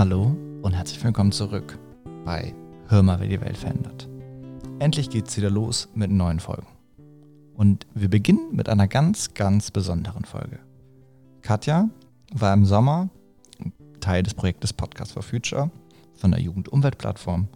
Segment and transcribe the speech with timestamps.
[0.00, 1.78] Hallo und herzlich willkommen zurück
[2.24, 2.54] bei
[2.88, 4.08] Hör mal, wer die Welt verändert.
[4.78, 6.68] Endlich geht's wieder los mit neuen Folgen.
[7.52, 10.58] Und wir beginnen mit einer ganz, ganz besonderen Folge.
[11.42, 11.90] Katja
[12.32, 13.10] war im Sommer
[14.00, 15.70] Teil des Projektes Podcast for Future
[16.14, 17.48] von der Jugendumweltplattform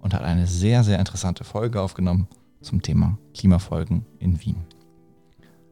[0.00, 2.28] und hat eine sehr, sehr interessante Folge aufgenommen
[2.62, 4.64] zum Thema Klimafolgen in Wien.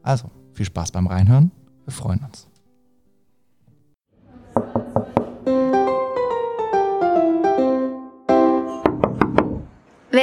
[0.02, 1.52] Also, viel Spaß beim Reinhören.
[1.86, 2.48] Wir freuen uns.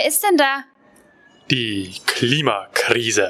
[0.06, 0.64] Wer ist denn da?
[1.50, 3.28] Die Klimakrise.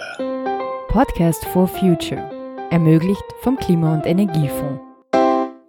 [0.90, 2.68] Podcast for Future.
[2.70, 4.82] Ermöglicht vom Klima- und Energiefonds.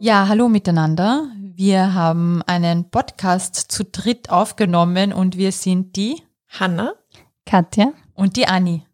[0.01, 1.29] Ja, hallo miteinander.
[1.55, 6.95] Wir haben einen Podcast zu dritt aufgenommen und wir sind die Hanna
[7.45, 8.86] Katja und die Anni.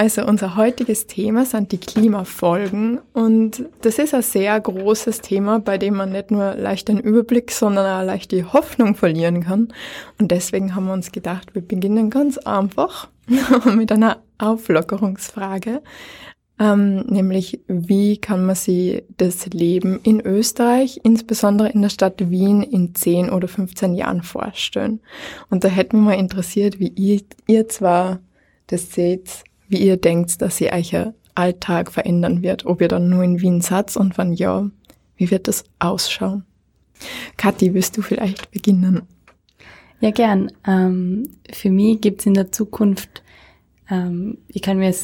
[0.00, 5.76] Also unser heutiges Thema sind die Klimafolgen und das ist ein sehr großes Thema, bei
[5.76, 9.74] dem man nicht nur leicht den Überblick, sondern auch leicht die Hoffnung verlieren kann.
[10.18, 13.08] Und deswegen haben wir uns gedacht, wir beginnen ganz einfach
[13.76, 15.82] mit einer Auflockerungsfrage,
[16.58, 22.62] ähm, nämlich wie kann man sich das Leben in Österreich, insbesondere in der Stadt Wien,
[22.62, 25.00] in 10 oder 15 Jahren vorstellen.
[25.50, 28.20] Und da hätten wir mal interessiert, wie ihr, ihr zwar
[28.68, 33.22] das seht, wie ihr denkt, dass sich euer Alltag verändern wird, ob ihr dann nur
[33.22, 34.68] in Wien seid und wann ja,
[35.16, 36.44] wie wird das ausschauen?
[37.36, 39.02] Kathi, willst du vielleicht beginnen?
[40.00, 40.52] Ja, gern.
[40.66, 43.22] Ähm, für mich gibt es in der Zukunft,
[43.90, 44.94] ähm, ich kann mir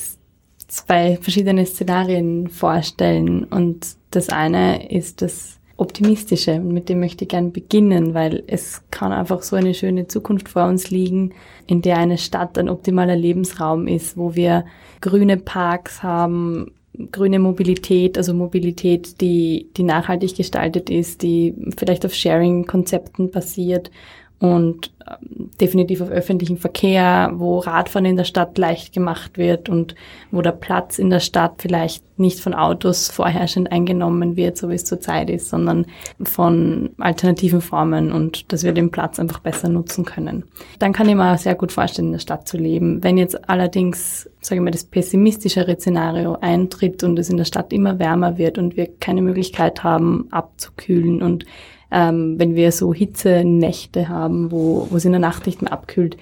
[0.68, 6.58] zwei verschiedene Szenarien vorstellen und das eine ist das Optimistische.
[6.58, 10.66] Mit dem möchte ich gern beginnen, weil es kann einfach so eine schöne Zukunft vor
[10.66, 11.34] uns liegen,
[11.66, 14.64] in der eine Stadt ein optimaler Lebensraum ist, wo wir
[15.00, 16.72] grüne Parks haben,
[17.12, 23.90] grüne Mobilität, also Mobilität, die, die nachhaltig gestaltet ist, die vielleicht auf Sharing-Konzepten basiert
[24.38, 29.94] und ähm, definitiv auf öffentlichen Verkehr, wo Radfahren in der Stadt leicht gemacht wird und
[30.30, 34.74] wo der Platz in der Stadt vielleicht nicht von Autos vorherrschend eingenommen wird, so wie
[34.74, 35.86] es zurzeit ist, sondern
[36.22, 40.44] von alternativen Formen und dass wir den Platz einfach besser nutzen können.
[40.78, 43.02] Dann kann ich mir sehr gut vorstellen, in der Stadt zu leben.
[43.02, 47.72] Wenn jetzt allerdings, sage ich mal, das pessimistischere Szenario eintritt und es in der Stadt
[47.72, 51.46] immer wärmer wird und wir keine Möglichkeit haben, abzukühlen und
[51.90, 56.16] ähm, wenn wir so Hitzenächte haben, wo, es in der Nacht nicht mehr abkühlt,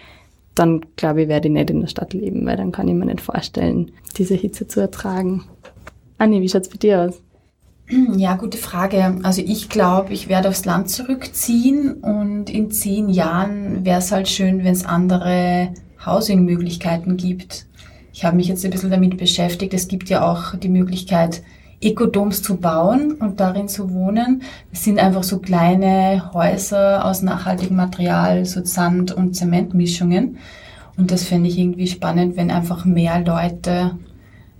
[0.54, 3.06] dann glaube ich, werde ich nicht in der Stadt leben, weil dann kann ich mir
[3.06, 5.44] nicht vorstellen, diese Hitze zu ertragen.
[6.18, 7.20] Anni, wie schaut's bei dir aus?
[8.16, 9.18] Ja, gute Frage.
[9.24, 14.28] Also ich glaube, ich werde aufs Land zurückziehen und in zehn Jahren wäre es halt
[14.28, 15.74] schön, wenn es andere
[16.06, 17.66] Housing-Möglichkeiten gibt.
[18.12, 19.74] Ich habe mich jetzt ein bisschen damit beschäftigt.
[19.74, 21.42] Es gibt ja auch die Möglichkeit,
[21.80, 24.42] Ecodoms zu bauen und darin zu wohnen.
[24.72, 30.38] Es sind einfach so kleine Häuser aus nachhaltigem Material, so Sand- und Zementmischungen.
[30.96, 33.98] Und das fände ich irgendwie spannend, wenn einfach mehr Leute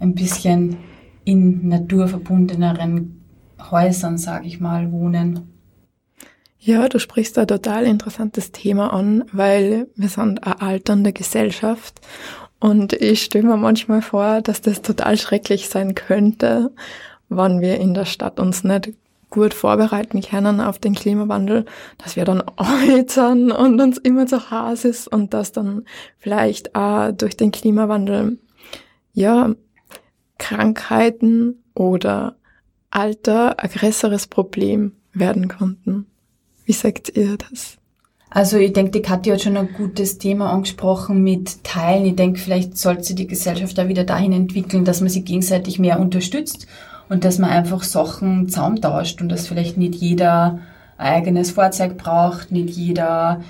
[0.01, 0.77] ein bisschen
[1.25, 3.25] in naturverbundeneren
[3.71, 5.55] Häusern, sage ich mal, wohnen.
[6.59, 12.01] Ja, du sprichst da total interessantes Thema an, weil wir sind eine alternde Gesellschaft
[12.65, 16.71] und ich stelle mir manchmal vor, dass das total schrecklich sein könnte,
[17.29, 18.95] wenn wir in der Stadt uns nicht
[19.29, 21.67] gut vorbereiten können auf den Klimawandel,
[21.99, 25.85] dass wir dann äußern und uns immer zu Hause ist und dass dann
[26.17, 28.39] vielleicht auch durch den Klimawandel,
[29.13, 29.55] ja,
[30.39, 32.37] Krankheiten oder
[32.89, 36.07] Alter ein Problem werden konnten.
[36.65, 37.77] Wie sagt ihr das?
[38.35, 42.05] Also ich denke, die Katja hat schon ein gutes Thema angesprochen mit Teilen.
[42.05, 45.79] Ich denke, vielleicht sollte sich die Gesellschaft da wieder dahin entwickeln, dass man sich gegenseitig
[45.79, 46.67] mehr unterstützt
[47.09, 50.59] und dass man einfach Sachen zusammentauscht und dass vielleicht nicht jeder
[50.97, 53.45] ein eigenes Fahrzeug braucht, nicht jeder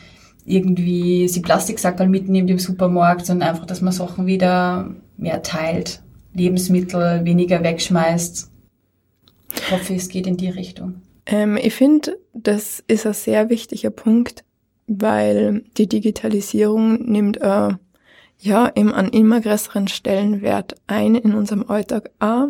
[0.44, 6.02] irgendwie sie Plastiksackerl mitnimmt im Supermarkt, sondern einfach, dass man Sachen wieder mehr teilt,
[6.34, 8.50] Lebensmittel weniger wegschmeißt.
[9.56, 10.96] Ich hoffe, es geht in die Richtung.
[11.24, 14.44] Ähm, ich finde, das ist ein sehr wichtiger Punkt,
[14.86, 17.70] weil die Digitalisierung nimmt äh,
[18.38, 22.48] ja eben einen immer größeren Stellenwert ein in unserem Alltag auch.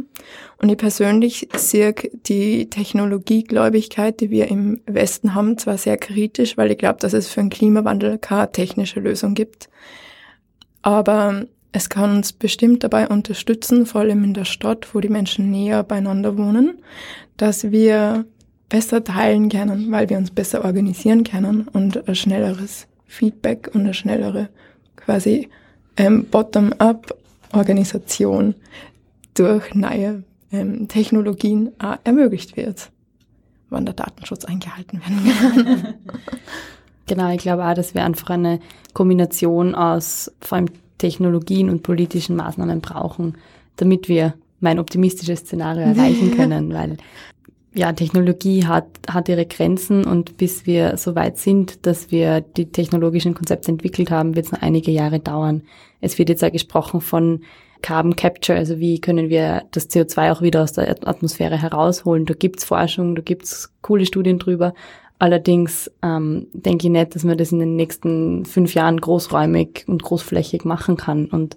[0.58, 6.72] Und ich persönlich sehe die Technologiegläubigkeit, die wir im Westen haben, zwar sehr kritisch, weil
[6.72, 9.68] ich glaube, dass es für den Klimawandel keine technische Lösung gibt.
[10.82, 15.50] Aber es kann uns bestimmt dabei unterstützen, vor allem in der Stadt, wo die Menschen
[15.50, 16.78] näher beieinander wohnen,
[17.36, 18.26] dass wir
[18.68, 23.94] besser teilen können, weil wir uns besser organisieren können und ein schnelleres Feedback und eine
[23.94, 24.48] schnellere
[24.96, 25.48] quasi
[25.96, 28.54] ähm, Bottom-up-Organisation
[29.34, 32.90] durch neue ähm, Technologien äh, ermöglicht wird.
[33.70, 35.94] wann der Datenschutz eingehalten werden kann.
[37.06, 38.60] genau, ich glaube auch, dass wir einfach eine
[38.92, 40.68] Kombination aus vor allem
[40.98, 43.34] Technologien und politischen Maßnahmen brauchen,
[43.76, 46.96] damit wir mein optimistisches Szenario erreichen können, weil
[47.74, 52.66] ja, Technologie hat, hat ihre Grenzen und bis wir so weit sind, dass wir die
[52.66, 55.62] technologischen Konzepte entwickelt haben, wird es noch einige Jahre dauern.
[56.00, 57.42] Es wird jetzt ja gesprochen von
[57.82, 62.24] Carbon Capture, also wie können wir das CO2 auch wieder aus der Atmosphäre herausholen.
[62.24, 64.72] Da gibt's Forschung, da gibt's coole Studien drüber.
[65.18, 70.02] Allerdings ähm, denke ich nicht, dass man das in den nächsten fünf Jahren großräumig und
[70.02, 71.26] großflächig machen kann.
[71.26, 71.56] Und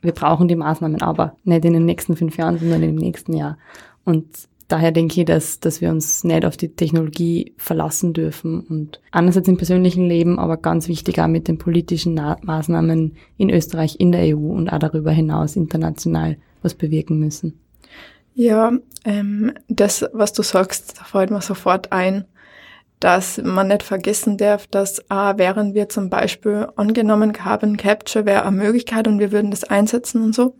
[0.00, 3.58] wir brauchen die Maßnahmen aber nicht in den nächsten fünf Jahren, sondern im nächsten Jahr.
[4.04, 9.00] Und daher denke ich, dass, dass wir uns nicht auf die Technologie verlassen dürfen und
[9.10, 13.96] einerseits im persönlichen Leben, aber ganz wichtig auch mit den politischen Na Maßnahmen in Österreich,
[13.98, 17.58] in der EU und auch darüber hinaus international was bewirken müssen.
[18.34, 18.72] Ja,
[19.04, 22.24] ähm, das, was du sagst, da fällt mir sofort ein,
[23.00, 28.44] dass man nicht vergessen darf, dass äh, während wir zum Beispiel angenommen Carbon Capture wäre
[28.44, 30.56] eine Möglichkeit und wir würden das einsetzen und so,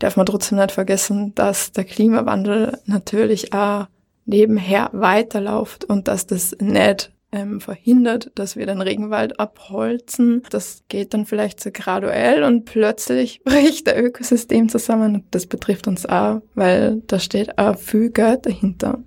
[0.00, 3.86] darf man trotzdem nicht vergessen, dass der Klimawandel natürlich auch
[4.24, 10.42] nebenher weiterläuft und dass das nicht ähm, verhindert, dass wir den Regenwald abholzen.
[10.50, 15.24] Das geht dann vielleicht so graduell und plötzlich bricht der Ökosystem zusammen.
[15.30, 18.98] Das betrifft uns auch, weil da steht auch viel Geld dahinter.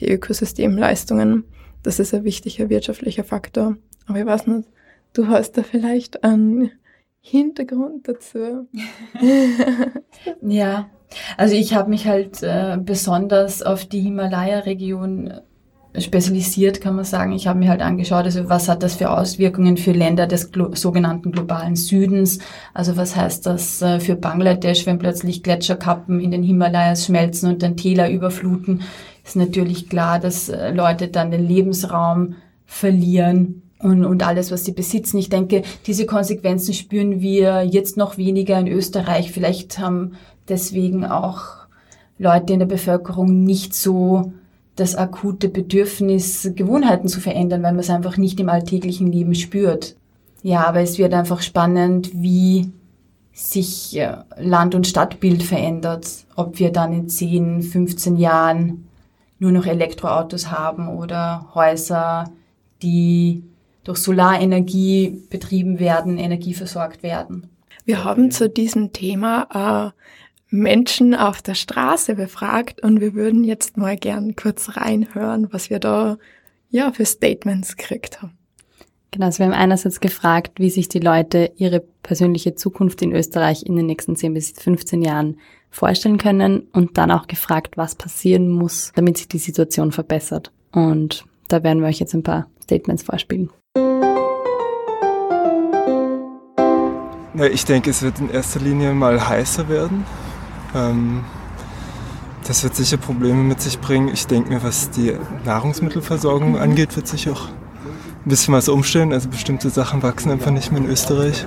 [0.00, 1.44] Die Ökosystemleistungen,
[1.82, 3.76] das ist ein wichtiger wirtschaftlicher Faktor.
[4.06, 4.68] Aber ich weiß nicht,
[5.12, 6.72] du hast da vielleicht einen
[7.20, 8.66] Hintergrund dazu?
[10.40, 10.88] ja,
[11.36, 15.42] also ich habe mich halt äh, besonders auf die Himalaya-Region
[15.92, 17.32] äh, spezialisiert, kann man sagen.
[17.32, 20.74] Ich habe mir halt angeschaut, also was hat das für Auswirkungen für Länder des glo
[20.74, 22.38] sogenannten globalen Südens?
[22.74, 27.62] Also was heißt das äh, für Bangladesch, wenn plötzlich Gletscherkappen in den Himalayas schmelzen und
[27.62, 28.82] dann Täler überfluten?
[29.24, 34.72] Ist natürlich klar, dass äh, Leute dann den Lebensraum verlieren und, und alles, was sie
[34.72, 35.18] besitzen.
[35.18, 39.32] Ich denke, diese Konsequenzen spüren wir jetzt noch weniger in Österreich.
[39.32, 40.12] Vielleicht haben
[40.48, 41.66] deswegen auch
[42.18, 44.32] Leute in der Bevölkerung nicht so
[44.76, 49.96] das akute Bedürfnis, Gewohnheiten zu verändern, weil man es einfach nicht im alltäglichen Leben spürt.
[50.42, 52.70] Ja, aber es wird einfach spannend, wie
[53.32, 56.08] sich äh, Land- und Stadtbild verändert.
[56.36, 58.88] Ob wir dann in 10, 15 Jahren
[59.38, 62.30] nur noch Elektroautos haben oder Häuser,
[62.82, 63.42] die
[63.90, 67.50] durch Solarenergie betrieben werden, energieversorgt werden.
[67.84, 73.76] Wir haben zu diesem Thema äh, Menschen auf der Straße befragt und wir würden jetzt
[73.76, 76.18] mal gern kurz reinhören, was wir da
[76.70, 78.38] ja für Statements gekriegt haben.
[79.10, 83.64] Genau, also wir haben einerseits gefragt, wie sich die Leute ihre persönliche Zukunft in Österreich
[83.66, 85.36] in den nächsten 10 bis 15 Jahren
[85.68, 90.52] vorstellen können und dann auch gefragt, was passieren muss, damit sich die Situation verbessert.
[90.70, 93.50] Und da werden wir euch jetzt ein paar Statements vorspielen.
[97.40, 100.04] Ja, ich denke, es wird in erster Linie mal heißer werden.
[100.74, 101.24] Ähm,
[102.46, 104.08] das wird sicher Probleme mit sich bringen.
[104.08, 109.14] Ich denke mir, was die Nahrungsmittelversorgung angeht, wird sich auch ein bisschen was umstellen.
[109.14, 111.46] Also bestimmte Sachen wachsen einfach nicht mehr in Österreich.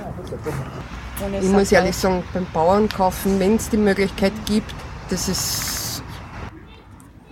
[1.40, 4.74] Ich muss ehrlich sagen, beim Bauern kaufen, wenn es die Möglichkeit gibt,
[5.10, 6.02] das ist.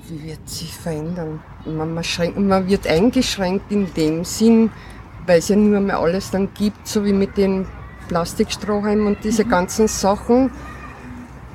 [0.07, 1.41] Wie wird sich verändern?
[1.65, 4.71] Man, man, schränkt, man wird eingeschränkt in dem Sinn,
[5.27, 7.67] weil es ja nur mehr alles dann gibt, so wie mit den
[8.09, 9.51] Plastikstrohhalm und diese mhm.
[9.51, 10.51] ganzen Sachen.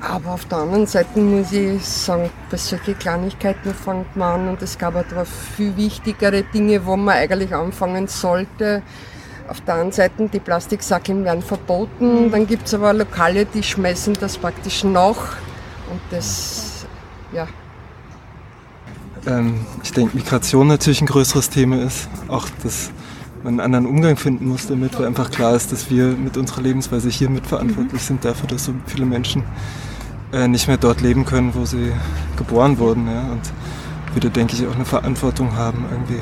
[0.00, 4.62] Aber auf der anderen Seite muss ich sagen, bei solchen Kleinigkeiten fängt man an und
[4.62, 8.82] es gab aber viel wichtigere Dinge, wo man eigentlich anfangen sollte.
[9.48, 12.30] Auf der anderen Seite, die Plastiksacken werden verboten, mhm.
[12.30, 15.36] dann gibt es aber Lokale, die schmeißen das praktisch nach
[15.90, 16.86] und das,
[17.32, 17.48] ja.
[19.28, 22.08] Ähm, ich denke, Migration natürlich ein größeres Thema ist.
[22.28, 22.90] Auch das
[23.44, 26.62] man einen anderen Umgang finden muss damit, weil einfach klar ist, dass wir mit unserer
[26.62, 29.44] Lebensweise hier mitverantwortlich sind dafür, dass so viele Menschen
[30.32, 31.92] äh, nicht mehr dort leben können, wo sie
[32.36, 33.06] geboren wurden.
[33.06, 33.30] Ja?
[33.30, 33.42] Und
[34.14, 36.20] wir da, denke ich, auch eine Verantwortung haben, irgendwie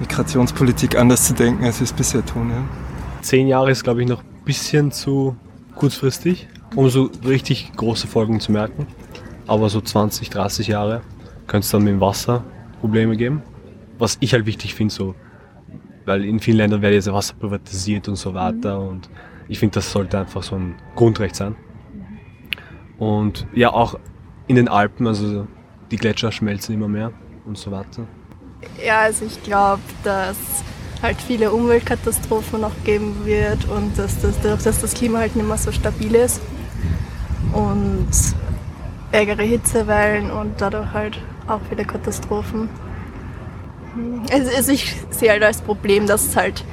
[0.00, 2.50] Migrationspolitik anders zu denken, als wir es bisher tun.
[2.50, 2.64] Ja?
[3.20, 5.36] Zehn Jahre ist, glaube ich, noch ein bisschen zu
[5.74, 8.86] kurzfristig, um so richtig große Folgen zu merken.
[9.46, 11.02] Aber so 20, 30 Jahre
[11.46, 12.44] könnte es dann mit dem Wasser
[12.80, 13.42] Probleme geben.
[13.98, 15.14] Was ich halt wichtig finde, so
[16.04, 18.88] weil in vielen Ländern wird jetzt Wasser privatisiert und so weiter mhm.
[18.88, 19.10] und
[19.48, 21.56] ich finde, das sollte einfach so ein Grundrecht sein.
[22.98, 23.98] Und ja, auch
[24.46, 25.46] in den Alpen, also
[25.90, 27.12] die Gletscher schmelzen immer mehr
[27.44, 28.06] und so weiter.
[28.84, 30.36] Ja, also ich glaube, dass
[31.02, 35.46] halt viele Umweltkatastrophen noch geben wird und dass das, dadurch, dass das Klima halt nicht
[35.46, 36.40] mehr so stabil ist
[37.52, 38.08] und
[39.10, 41.18] ärgere Hitzewellen und dadurch halt
[41.48, 42.68] auch viele Katastrophen.
[44.32, 46.64] Also ich sehe halt als Problem, dass halt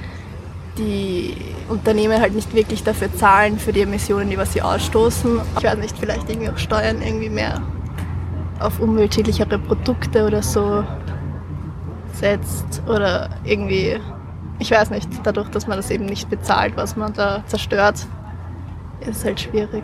[0.77, 1.35] die
[1.67, 5.41] Unternehmen halt nicht wirklich dafür zahlen, für die Emissionen, die was sie ausstoßen.
[5.57, 7.61] Ich weiß nicht, vielleicht irgendwie auch Steuern irgendwie mehr
[8.59, 10.83] auf umweltschädlichere Produkte oder so
[12.13, 13.99] setzt oder irgendwie,
[14.59, 18.05] ich weiß nicht, dadurch, dass man das eben nicht bezahlt, was man da zerstört,
[19.01, 19.83] ist halt schwierig.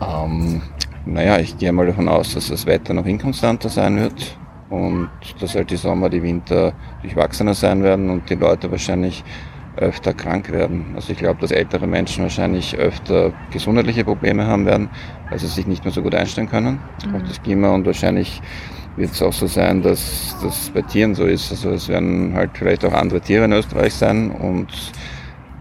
[0.00, 0.62] Ähm,
[1.04, 4.36] naja, ich gehe mal davon aus, dass das Wetter noch inkonstanter sein wird
[4.70, 9.24] und dass halt die Sommer, die Winter durchwachsener sein werden und die Leute wahrscheinlich
[9.76, 10.92] öfter krank werden.
[10.94, 14.90] Also ich glaube, dass ältere Menschen wahrscheinlich öfter gesundheitliche Probleme haben werden,
[15.30, 17.14] weil sie sich nicht mehr so gut einstellen können mhm.
[17.16, 18.40] auf das Klima und wahrscheinlich
[18.96, 21.50] wird es auch so sein, dass das bei Tieren so ist.
[21.50, 24.68] Also es werden halt vielleicht auch andere Tiere in Österreich sein und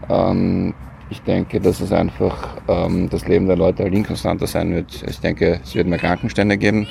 [0.09, 0.73] ähm,
[1.11, 5.03] ich denke, dass es einfach ähm, das Leben der Leute halt inkonstanter sein wird.
[5.07, 6.87] Ich denke, es wird mehr Krankenstände geben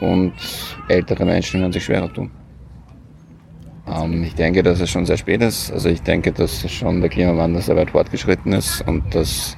[0.00, 0.32] und
[0.88, 2.30] ältere Menschen werden sich schwerer tun.
[3.88, 5.72] Ähm, ich denke, dass es schon sehr spät ist.
[5.72, 9.56] Also ich denke, dass schon der Klimawandel sehr weit fortgeschritten ist und dass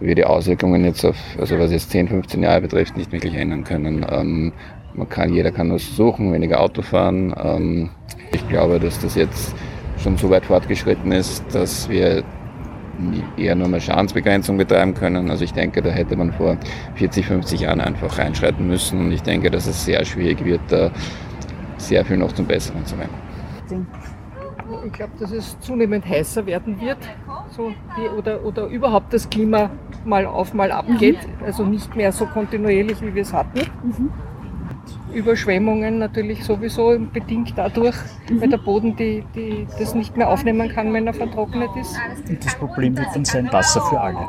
[0.00, 3.64] wir die Auswirkungen jetzt auf, also was jetzt 10, 15 Jahre betrifft, nicht wirklich ändern
[3.64, 4.06] können.
[4.08, 4.52] Ähm,
[4.94, 7.34] man kann, jeder kann das suchen, weniger Auto fahren.
[7.42, 7.90] Ähm,
[8.32, 9.56] ich glaube, dass das jetzt
[9.98, 12.22] schon so weit fortgeschritten ist, dass wir
[13.36, 15.30] eher nur mal Schadensbegrenzung betreiben können.
[15.30, 16.56] Also ich denke, da hätte man vor
[16.96, 19.00] 40, 50 Jahren einfach reinschreiten müssen.
[19.00, 20.90] Und ich denke, dass es sehr schwierig wird, da
[21.78, 23.86] sehr viel noch zum Besseren zu werden.
[24.86, 26.98] Ich glaube, dass es zunehmend heißer werden wird
[27.50, 29.70] so die, oder, oder überhaupt das Klima
[30.04, 31.18] mal auf, mal abgeht.
[31.44, 33.60] Also nicht mehr so kontinuierlich, wie wir es hatten.
[33.82, 34.10] Mhm.
[35.12, 37.96] Überschwemmungen natürlich sowieso bedingt dadurch,
[38.30, 38.40] mhm.
[38.40, 41.96] weil der Boden die, die, das nicht mehr aufnehmen kann, wenn er vertrocknet ist.
[42.28, 44.28] Und das Problem wird dann sein Wasser für alle.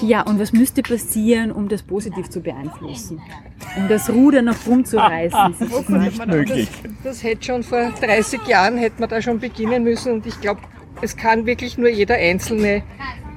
[0.00, 3.20] Ja, und was müsste passieren, um das positiv zu beeinflussen?
[3.76, 5.54] Um das Ruder noch rumzureißen?
[5.58, 6.68] das ist nicht möglich.
[6.82, 10.40] Das, das hätte schon vor 30 Jahren, hätte man da schon beginnen müssen und ich
[10.40, 10.60] glaube,
[11.02, 12.82] es kann wirklich nur jeder Einzelne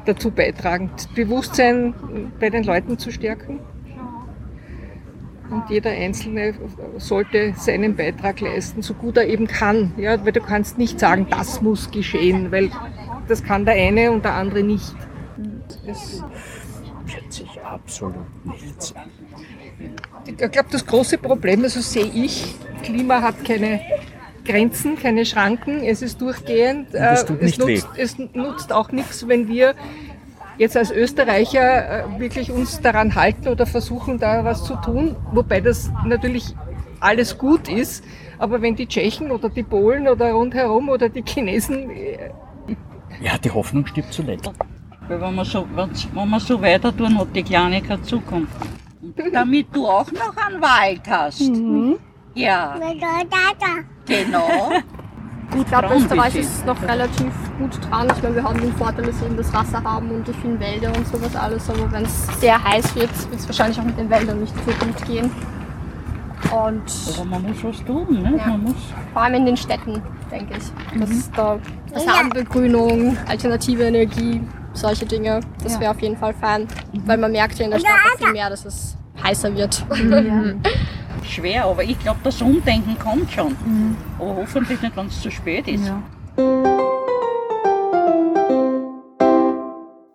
[0.06, 3.60] dazu beitragen, das Bewusstsein bei den Leuten zu stärken
[5.52, 6.54] und jeder Einzelne
[6.98, 9.94] sollte seinen Beitrag leisten, so gut er eben kann.
[9.98, 12.72] Ja, weil du kannst nicht sagen, das muss geschehen, weil
[13.28, 14.96] das kann der eine und der andere nicht.
[15.86, 16.24] Das
[17.06, 18.94] schätze ich absolut nichts.
[20.26, 23.82] Ich glaube, das große Problem, also sehe ich, Klima hat keine
[24.46, 26.94] Grenzen, keine Schranken, es ist durchgehend.
[26.94, 28.02] es, tut nicht es, nutzt, weh.
[28.02, 29.76] es nutzt auch nichts, wenn wir
[30.62, 35.60] jetzt als Österreicher äh, wirklich uns daran halten oder versuchen, da was zu tun, wobei
[35.60, 36.56] das natürlich
[37.00, 38.04] alles gut ist.
[38.38, 41.90] Aber wenn die Tschechen oder die Polen oder rundherum oder die Chinesen.
[41.90, 42.30] Äh,
[43.22, 44.52] ja, die Hoffnung stirbt zuletzt.
[45.08, 48.54] Weil wenn wir so, wenn wir so weiter tun, hat die Kleine keine Zukunft.
[49.34, 51.42] Damit du auch noch einen Wald hast.
[51.42, 51.98] Mhm.
[52.36, 52.80] Ja.
[54.06, 54.72] Genau.
[55.56, 58.08] Ich glaube, Österreich ist noch relativ gut dran.
[58.16, 60.60] Ich meine, wir haben den Vorteil, dass wir eben das Wasser haben und die vielen
[60.60, 61.70] Wälder und sowas alles.
[61.70, 64.86] Aber wenn es sehr heiß wird, wird es wahrscheinlich auch mit den Wäldern nicht so
[64.86, 65.32] gut gehen.
[66.52, 66.82] Und
[67.16, 68.38] Aber man muss was tun, ne?
[68.38, 68.48] Ja.
[68.48, 68.76] Man muss
[69.14, 71.00] vor allem in den Städten, denke ich.
[71.00, 71.60] Das ist da
[71.94, 74.42] Fassadenbegrünung, alternative Energie,
[74.74, 76.68] solche Dinge, das wäre auf jeden Fall fein.
[77.06, 79.86] Weil man merkt ja in der Stadt auch viel mehr, dass es heißer wird.
[81.32, 83.56] schwer, aber ich glaube, das Umdenken kommt schon.
[84.20, 85.92] Aber hoffentlich nicht, wenn es zu spät ist.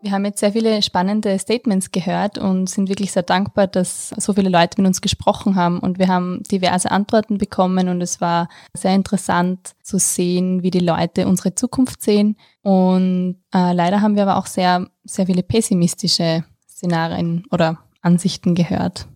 [0.02, 4.34] Wir haben jetzt sehr viele spannende Statements gehört und sind wirklich sehr dankbar, dass so
[4.34, 8.48] viele Leute mit uns gesprochen haben und wir haben diverse Antworten bekommen und es war
[8.72, 14.22] sehr interessant zu sehen, wie die Leute unsere Zukunft sehen und äh, leider haben wir
[14.22, 19.08] aber auch sehr, sehr viele pessimistische Szenarien oder Ansichten gehört.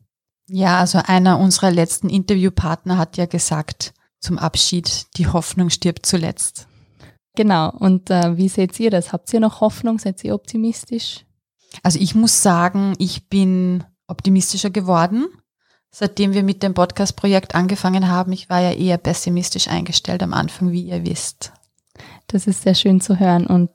[0.46, 6.66] Ja, also einer unserer letzten Interviewpartner hat ja gesagt, zum Abschied, die Hoffnung stirbt zuletzt.
[7.36, 7.70] Genau.
[7.70, 9.12] Und äh, wie seht ihr das?
[9.12, 9.98] Habt ihr noch Hoffnung?
[9.98, 11.24] Seid ihr optimistisch?
[11.82, 15.28] Also ich muss sagen, ich bin optimistischer geworden,
[15.90, 18.32] seitdem wir mit dem Podcast-Projekt angefangen haben.
[18.32, 21.52] Ich war ja eher pessimistisch eingestellt am Anfang, wie ihr wisst.
[22.26, 23.46] Das ist sehr schön zu hören.
[23.46, 23.70] Und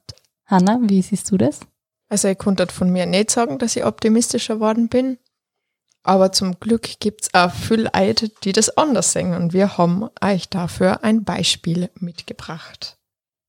[0.46, 1.62] Hanna, wie siehst du das?
[2.10, 5.18] Also ich konnte von mir nicht sagen, dass ich optimistischer geworden bin.
[6.04, 9.34] Aber zum Glück gibt's auch viele Leute, die das anders sehen.
[9.34, 12.98] Und wir haben euch dafür ein Beispiel mitgebracht.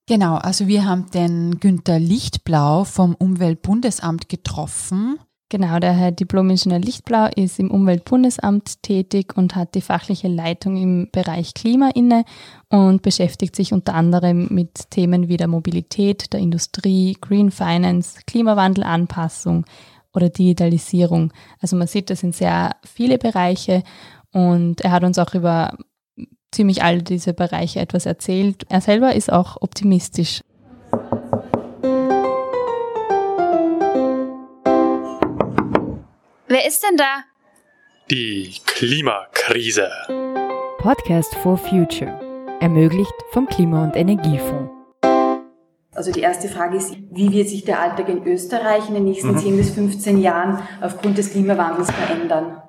[0.08, 5.18] Genau, also wir haben den Günther Lichtblau vom Umweltbundesamt getroffen.
[5.48, 11.08] Genau, der Herr Diplom-Ingenieur Lichtblau ist im Umweltbundesamt tätig und hat die fachliche Leitung im
[11.12, 12.24] Bereich Klima inne
[12.68, 19.64] und beschäftigt sich unter anderem mit Themen wie der Mobilität, der Industrie, Green Finance, Klimawandelanpassung
[20.12, 21.32] oder Digitalisierung.
[21.60, 23.84] Also man sieht, das sind sehr viele Bereiche
[24.32, 25.78] und er hat uns auch über
[26.50, 28.64] ziemlich all diese Bereiche etwas erzählt.
[28.68, 30.40] Er selber ist auch optimistisch.
[36.48, 37.24] Wer ist denn da?
[38.08, 39.88] Die Klimakrise.
[40.78, 42.20] Podcast for Future.
[42.60, 44.70] Ermöglicht vom Klima- und Energiefonds.
[45.92, 49.32] Also die erste Frage ist, wie wird sich der Alltag in Österreich in den nächsten
[49.32, 49.38] mhm.
[49.38, 52.62] 10 bis 15 Jahren aufgrund des Klimawandels verändern?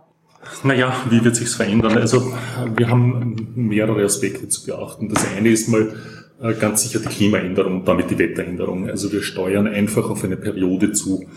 [0.63, 1.99] Naja, wie wird sich verändern?
[1.99, 2.33] Also
[2.75, 5.09] wir haben mehrere Aspekte zu beachten.
[5.09, 5.93] Das eine ist mal
[6.41, 8.89] äh, ganz sicher die Klimaänderung und damit die Wetteränderung.
[8.89, 11.27] Also wir steuern einfach auf eine Periode zu,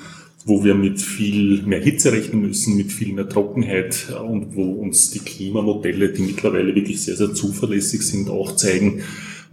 [0.45, 5.11] wo wir mit viel mehr Hitze rechnen müssen, mit viel mehr Trockenheit und wo uns
[5.11, 9.03] die Klimamodelle, die mittlerweile wirklich sehr, sehr zuverlässig sind, auch zeigen,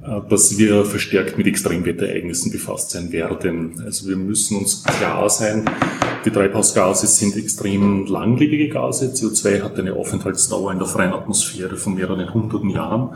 [0.02, 3.82] äh, dass wir verstärkt mit Extremwetterereignissen befasst sein werden.
[3.84, 5.70] Also wir müssen uns klar sein,
[6.24, 9.14] die Treibhausgase sind extrem langlebige Gase.
[9.14, 13.10] CO2 hat eine Aufenthaltsdauer in der freien Atmosphäre von mehreren hunderten Jahren.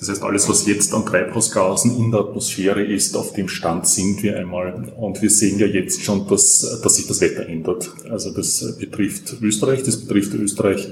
[0.00, 4.22] Das heißt, alles, was jetzt an Treibhausgasen in der Atmosphäre ist, auf dem Stand sind
[4.22, 4.90] wir einmal.
[4.96, 7.90] Und wir sehen ja jetzt schon, dass, dass sich das Wetter ändert.
[8.08, 10.88] Also das betrifft Österreich, das betrifft Österreich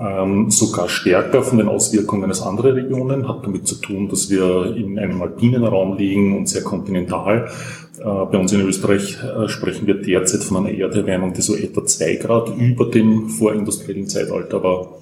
[0.00, 4.74] ähm, sogar stärker von den Auswirkungen als andere Regionen, hat damit zu tun, dass wir
[4.74, 7.50] in einem alpinen Raum liegen und sehr kontinental.
[7.98, 11.84] Äh, bei uns in Österreich äh, sprechen wir derzeit von einer Erderwärmung, die so etwa
[11.84, 14.99] zwei Grad über dem vorindustriellen Zeitalter war.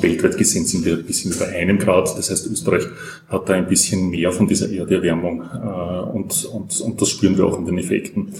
[0.00, 2.16] Weltweit gesehen sind wir ein bisschen über einem Grad.
[2.16, 2.84] Das heißt, Österreich
[3.28, 7.46] hat da ein bisschen mehr von dieser Erderwärmung äh, und, und, und das spüren wir
[7.46, 8.32] auch in den Effekten.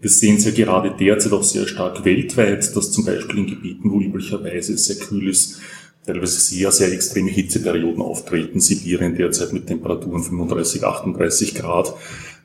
[0.00, 3.90] Wir sehen es ja gerade derzeit auch sehr stark weltweit, dass zum Beispiel in Gebieten,
[3.90, 5.60] wo üblicherweise sehr kühl ist,
[6.06, 8.60] teilweise sehr, sehr extreme Hitzeperioden auftreten.
[8.60, 11.94] Sibirien derzeit mit Temperaturen 35, 38 Grad.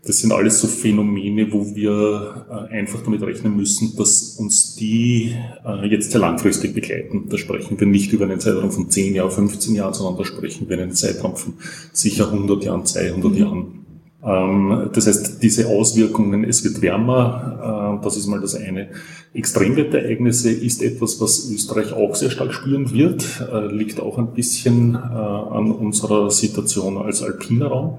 [0.06, 5.34] Das sind alles so Phänomene, wo wir äh, einfach damit rechnen müssen, dass uns die
[5.66, 7.30] äh, jetzt sehr langfristig begleiten.
[7.30, 10.68] Da sprechen wir nicht über einen Zeitraum von 10 Jahren, 15 Jahren, sondern da sprechen
[10.68, 11.54] wir einen Zeitraum von
[11.94, 13.38] sicher 100 Jahren, 200 mhm.
[13.38, 13.86] Jahren.
[14.26, 18.90] Ähm, das heißt, diese Auswirkungen, es wird wärmer, äh, das ist mal das eine.
[19.34, 23.26] Extremwetterereignisse ist etwas, was Österreich auch sehr stark spüren wird,
[23.72, 27.98] liegt auch ein bisschen an unserer Situation als alpiner Raum.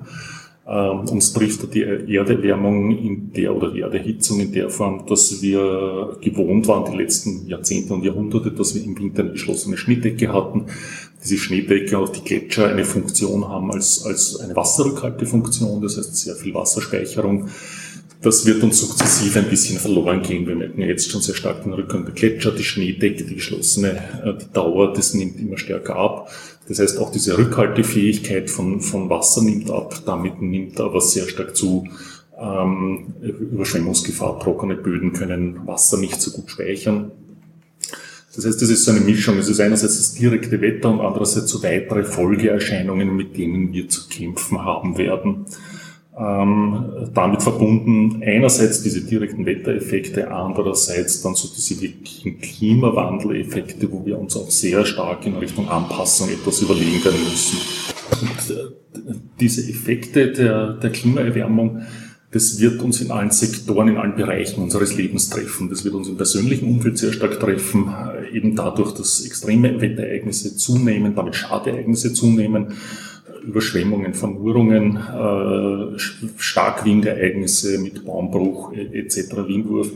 [0.66, 6.16] Ähm, uns trifft die Erderwärmung in der oder die Erderhitzung in der Form, dass wir
[6.22, 10.66] gewohnt waren die letzten Jahrzehnte und Jahrhunderte, dass wir im Winter eine geschlossene Schneedecke hatten
[11.24, 16.36] diese Schneedecke und die Gletscher eine Funktion haben als, als eine Wasserrückhaltefunktion, das heißt sehr
[16.36, 17.48] viel Wasserspeicherung.
[18.24, 20.46] Das wird uns sukzessive ein bisschen verloren gehen.
[20.46, 23.90] Wir merken jetzt schon sehr stark den Rückgang der Gletscher, die Schneedecke, die geschlossene
[24.24, 26.30] äh, die Dauer, das nimmt immer stärker ab.
[26.66, 31.54] Das heißt, auch diese Rückhaltefähigkeit von, von Wasser nimmt ab, damit nimmt aber sehr stark
[31.54, 31.86] zu,
[32.40, 37.12] ähm, Überschwemmungsgefahr, trockene Böden können Wasser nicht so gut speichern.
[38.34, 39.36] Das heißt, das ist so eine Mischung.
[39.36, 44.08] Es ist einerseits das direkte Wetter und andererseits so weitere Folgeerscheinungen, mit denen wir zu
[44.08, 45.44] kämpfen haben werden.
[46.16, 54.18] Ähm, damit verbunden einerseits diese direkten Wettereffekte, andererseits dann so diese wirklichen Klimawandeleffekte, wo wir
[54.20, 57.58] uns auch sehr stark in Richtung Anpassung etwas überlegen werden müssen.
[58.22, 61.82] Und äh, diese Effekte der, der Klimaerwärmung
[62.34, 65.70] das wird uns in allen Sektoren, in allen Bereichen unseres Lebens treffen.
[65.70, 70.56] Das wird uns im persönlichen Umfeld sehr stark treffen, äh, eben dadurch, dass extreme Wetterereignisse
[70.56, 72.72] zunehmen, damit Schadereignisse zunehmen,
[73.46, 75.98] Überschwemmungen, Vermurungen, äh,
[76.36, 79.90] Starkwindereignisse mit Baumbruch etc., Windwurf.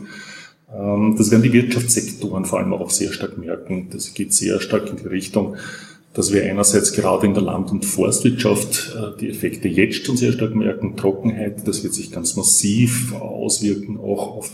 [0.73, 3.87] Ähm, das werden die Wirtschaftssektoren vor allem auch sehr stark merken.
[3.91, 5.55] Das geht sehr stark in die Richtung,
[6.13, 10.31] dass wir einerseits gerade in der Land- und Forstwirtschaft äh, die Effekte jetzt schon sehr
[10.31, 14.51] stark merken, Trockenheit, das wird sich ganz massiv auswirken, auch auf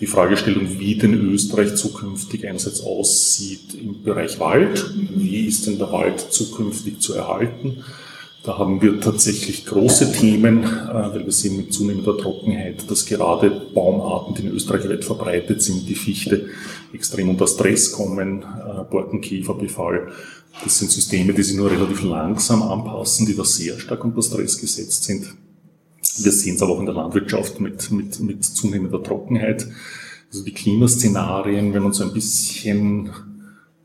[0.00, 5.90] die Fragestellung, wie denn Österreich zukünftig einerseits aussieht im Bereich Wald, wie ist denn der
[5.90, 7.84] Wald zukünftig zu erhalten.
[8.44, 13.50] Da haben wir tatsächlich große Themen, äh, weil wir sehen mit zunehmender Trockenheit, dass gerade
[13.74, 16.46] Baumarten, die in Österreich weit verbreitet sind, die Fichte,
[16.92, 20.12] extrem unter Stress kommen, äh, Borkenkäferbefall,
[20.62, 24.58] das sind Systeme, die sich nur relativ langsam anpassen, die da sehr stark unter Stress
[24.58, 25.26] gesetzt sind.
[26.24, 29.66] Wir sehen es aber auch in der Landwirtschaft mit, mit, mit zunehmender Trockenheit.
[30.30, 33.10] Also die Klimaszenarien, wenn man so ein bisschen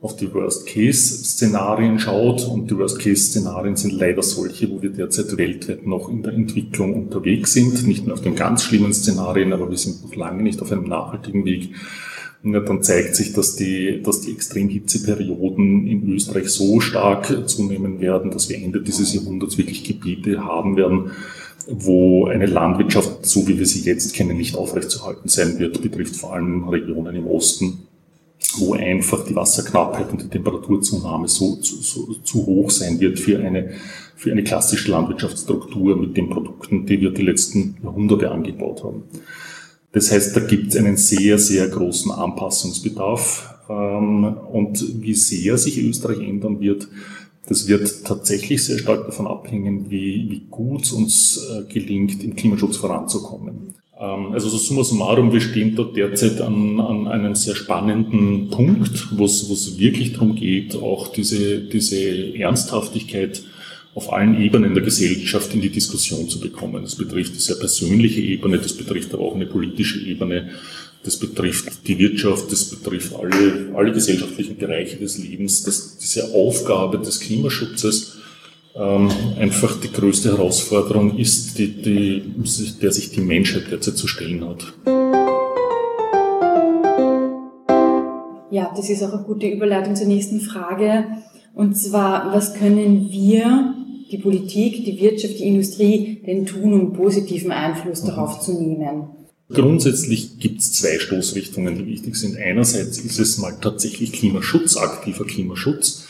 [0.04, 6.10] auf die Worst-Case-Szenarien schaut, und die Worst-Case-Szenarien sind leider solche, wo wir derzeit weltweit noch
[6.10, 10.04] in der Entwicklung unterwegs sind, nicht nur auf den ganz schlimmen Szenarien, aber wir sind
[10.04, 11.70] noch lange nicht auf einem nachhaltigen Weg.
[12.44, 18.32] Ja, dann zeigt sich, dass die, dass die Extremhitzeperioden in Österreich so stark zunehmen werden,
[18.32, 21.12] dass wir Ende dieses Jahrhunderts wirklich Gebiete haben werden,
[21.68, 25.82] wo eine Landwirtschaft, so wie wir sie jetzt kennen, nicht aufrechtzuerhalten sein wird.
[25.82, 27.88] Betrifft vor allem Regionen im Osten.
[28.58, 33.40] wo einfach die Wasserknappheit und die Temperaturzunahme so, so, so zu hoch sein wird für
[33.40, 33.72] eine,
[34.16, 39.04] für eine klassische Landwirtschaftsstruktur mit den Produkten, die wir die letzten Jahrhunderte angebaut haben.
[39.92, 43.54] Das heißt, da gibt es einen sehr, sehr großen Anpassungsbedarf.
[43.70, 46.88] Ähm, und wie sehr sich Österreich ändern wird,
[47.48, 52.36] das wird tatsächlich sehr stark davon abhängen, wie, wie gut es uns äh, gelingt, im
[52.36, 53.74] Klimaschutz voranzukommen.
[54.00, 59.18] Ähm, also so summa summarum, wir stehen dort derzeit an, an einem sehr spannenden Punkt,
[59.18, 63.44] wo es wirklich darum geht, auch diese, diese Ernsthaftigkeit
[63.96, 66.82] auf allen Ebenen der Gesellschaft in die Diskussion zu bekommen.
[66.82, 70.50] Das betrifft die sehr persönliche Ebene, das betrifft aber auch eine politische Ebene,
[71.04, 76.98] das betrifft die Wirtschaft, das betrifft alle, alle gesellschaftlichen Bereiche des Lebens, dass diese Aufgabe
[77.00, 78.18] des Klimaschutzes
[78.76, 82.24] ähm, einfach die größte Herausforderung ist, die, die,
[82.82, 84.74] der sich die Menschheit derzeit zu stellen hat.
[88.50, 91.06] Ja, das ist auch eine gute Überleitung zur nächsten Frage.
[91.54, 93.76] Und zwar, was können wir,
[94.12, 99.23] die Politik, die Wirtschaft, die Industrie, denn tun, um positiven Einfluss darauf zu nehmen?
[99.50, 102.38] Grundsätzlich gibt es zwei Stoßrichtungen, die wichtig sind.
[102.38, 106.06] Einerseits ist es mal tatsächlich Klimaschutz, aktiver Klimaschutz.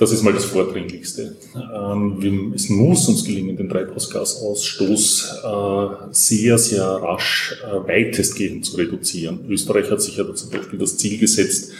[0.00, 1.36] Das ist mal das Vordringlichste.
[1.54, 9.40] Ähm, es muss uns gelingen, den Treibhausgasausstoß äh, sehr, sehr rasch äh, weitestgehend zu reduzieren.
[9.48, 11.72] Österreich hat sich ja zum Beispiel das Ziel gesetzt,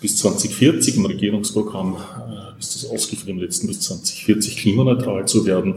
[0.00, 5.76] bis 2040 im Regierungsprogramm äh, ist das ausgeführt im letzten bis 2040 klimaneutral zu werden.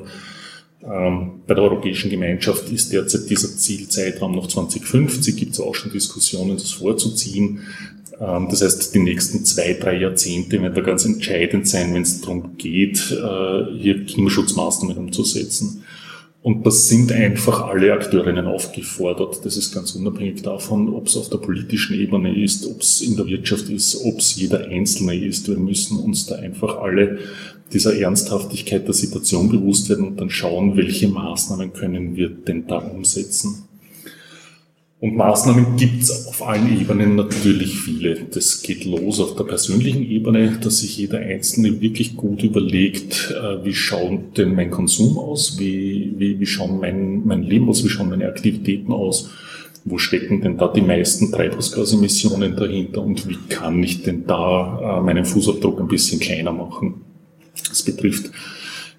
[0.85, 5.91] Ähm, bei der Europäischen Gemeinschaft ist derzeit dieser Zielzeitraum noch 2050, gibt es auch schon
[5.91, 7.61] Diskussionen, das vorzuziehen.
[8.19, 12.21] Ähm, das heißt, die nächsten zwei, drei Jahrzehnte werden da ganz entscheidend sein, wenn es
[12.21, 15.82] darum geht, äh, hier Klimaschutzmaßnahmen umzusetzen.
[16.43, 19.45] Und das sind einfach alle Akteurinnen aufgefordert.
[19.45, 23.15] Das ist ganz unabhängig davon, ob es auf der politischen Ebene ist, ob es in
[23.15, 25.47] der Wirtschaft ist, ob es jeder Einzelne ist.
[25.47, 27.19] Wir müssen uns da einfach alle
[27.71, 32.77] dieser Ernsthaftigkeit der Situation bewusst werden und dann schauen, welche Maßnahmen können wir denn da
[32.77, 33.63] umsetzen.
[35.03, 38.21] Und Maßnahmen gibt es auf allen Ebenen natürlich viele.
[38.31, 43.65] Das geht los auf der persönlichen Ebene, dass sich jeder Einzelne wirklich gut überlegt, äh,
[43.65, 47.89] wie schaut denn mein Konsum aus, wie, wie, wie schauen mein, mein Leben aus, wie
[47.89, 49.29] schauen meine Aktivitäten aus,
[49.83, 55.01] wo stecken denn da die meisten Treibhausgasemissionen dahinter und wie kann ich denn da äh,
[55.01, 57.01] meinen Fußabdruck ein bisschen kleiner machen.
[57.67, 58.31] Das betrifft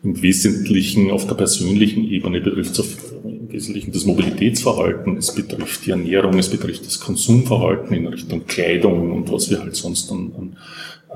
[0.03, 5.93] im Wesentlichen auf der persönlichen Ebene betrifft es im Wesentlichen das Mobilitätsverhalten, es betrifft die
[5.93, 10.57] Ernährung, es betrifft das Konsumverhalten in Richtung Kleidung und was wir halt sonst an, an,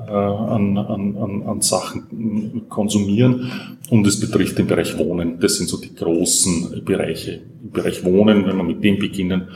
[0.07, 3.51] äh, an, an, an Sachen konsumieren.
[3.89, 5.39] Und es betrifft den Bereich Wohnen.
[5.41, 7.41] Das sind so die großen Bereiche.
[7.61, 9.49] Im Bereich Wohnen, wenn wir mit dem beginnen,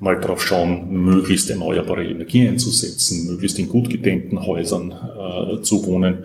[0.00, 6.24] mal darauf schauen, möglichst erneuerbare Energie einzusetzen, möglichst in gut gedämmten Häusern äh, zu wohnen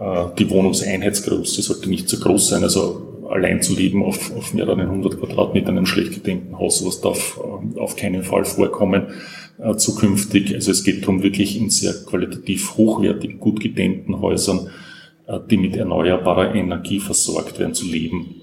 [0.00, 2.62] äh, die Wohnungseinheitsgröße sollte nicht zu groß sein.
[2.62, 7.00] Also allein zu leben auf, auf mehreren hundert Quadratmetern in einem schlecht gedämmten Haus, sowas
[7.00, 9.08] darf äh, auf keinen Fall vorkommen
[9.58, 10.54] äh, zukünftig.
[10.54, 14.70] Also es geht darum, wirklich in sehr qualitativ hochwertigen, gut gedämmten Häusern,
[15.26, 18.36] äh, die mit erneuerbarer Energie versorgt werden, zu leben.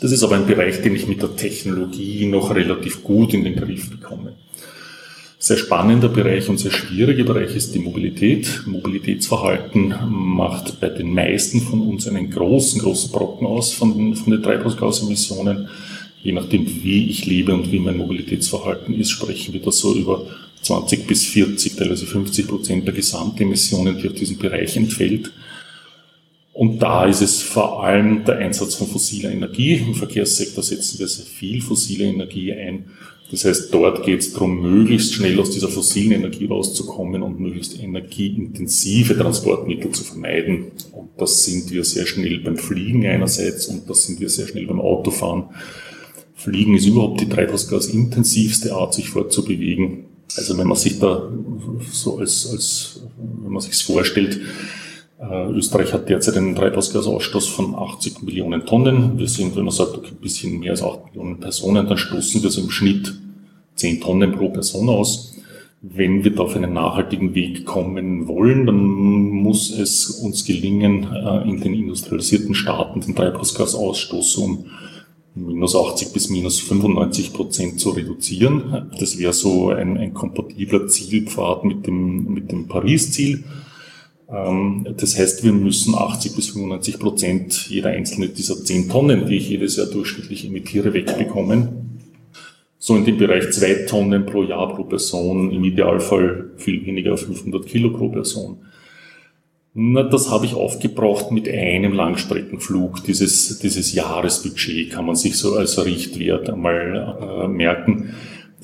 [0.00, 3.56] Das ist aber ein Bereich, den ich mit der Technologie noch relativ gut in den
[3.56, 4.36] Griff bekomme.
[5.46, 8.64] Sehr spannender Bereich und sehr schwieriger Bereich ist die Mobilität.
[8.66, 14.42] Mobilitätsverhalten macht bei den meisten von uns einen großen, großen Brocken aus von, von den
[14.42, 15.68] Treibhausgasemissionen.
[16.20, 20.26] Je nachdem, wie ich lebe und wie mein Mobilitätsverhalten ist, sprechen wir da so über
[20.62, 25.30] 20 bis 40, teilweise 50 Prozent der Gesamtemissionen, die auf diesen Bereich entfällt.
[26.54, 29.74] Und da ist es vor allem der Einsatz von fossiler Energie.
[29.74, 32.86] Im Verkehrssektor setzen wir sehr viel fossile Energie ein.
[33.30, 37.80] Das heißt, dort geht es darum, möglichst schnell aus dieser fossilen Energie rauszukommen und möglichst
[37.80, 40.66] energieintensive Transportmittel zu vermeiden.
[40.92, 44.66] Und das sind wir sehr schnell beim Fliegen einerseits und das sind wir sehr schnell
[44.66, 45.44] beim Autofahren.
[46.34, 50.04] Fliegen ist überhaupt die treibhausgasintensivste Art, sich fortzubewegen.
[50.36, 51.32] Also wenn man sich da
[51.90, 53.00] so als, als
[53.42, 54.40] wenn man sich vorstellt,
[55.18, 59.18] Österreich hat derzeit einen Treibhausgasausstoß von 80 Millionen Tonnen.
[59.18, 62.42] Wir sind, wenn man sagt, okay, ein bisschen mehr als 8 Millionen Personen, dann stoßen
[62.42, 63.14] wir so im Schnitt
[63.76, 65.34] 10 Tonnen pro Person aus.
[65.80, 71.48] Wenn wir da auf einen nachhaltigen Weg kommen wollen, dann muss es uns gelingen, äh,
[71.48, 74.66] in den industrialisierten Staaten den Treibhausgasausstoß um
[75.34, 78.90] minus 80 bis minus 95 Prozent zu reduzieren.
[78.98, 83.44] Das wäre so ein, ein kompatibler Zielpfad mit dem, mit dem Paris-Ziel.
[84.30, 89.36] Ähm, das heißt, wir müssen 80 bis 95 Prozent jeder einzelne dieser 10 Tonnen, die
[89.36, 92.00] ich jedes Jahr durchschnittlich emitiere, wegbekommen.
[92.78, 97.66] so in dem Bereich zwei Tonnen pro Jahr pro Person, im Idealfall viel weniger, 500
[97.66, 98.58] Kilo pro Person.
[99.78, 103.04] Na, das habe ich aufgebraucht mit einem Langstreckenflug.
[103.04, 108.14] Dieses, dieses Jahresbudget kann man sich so als Richtwert einmal äh, merken.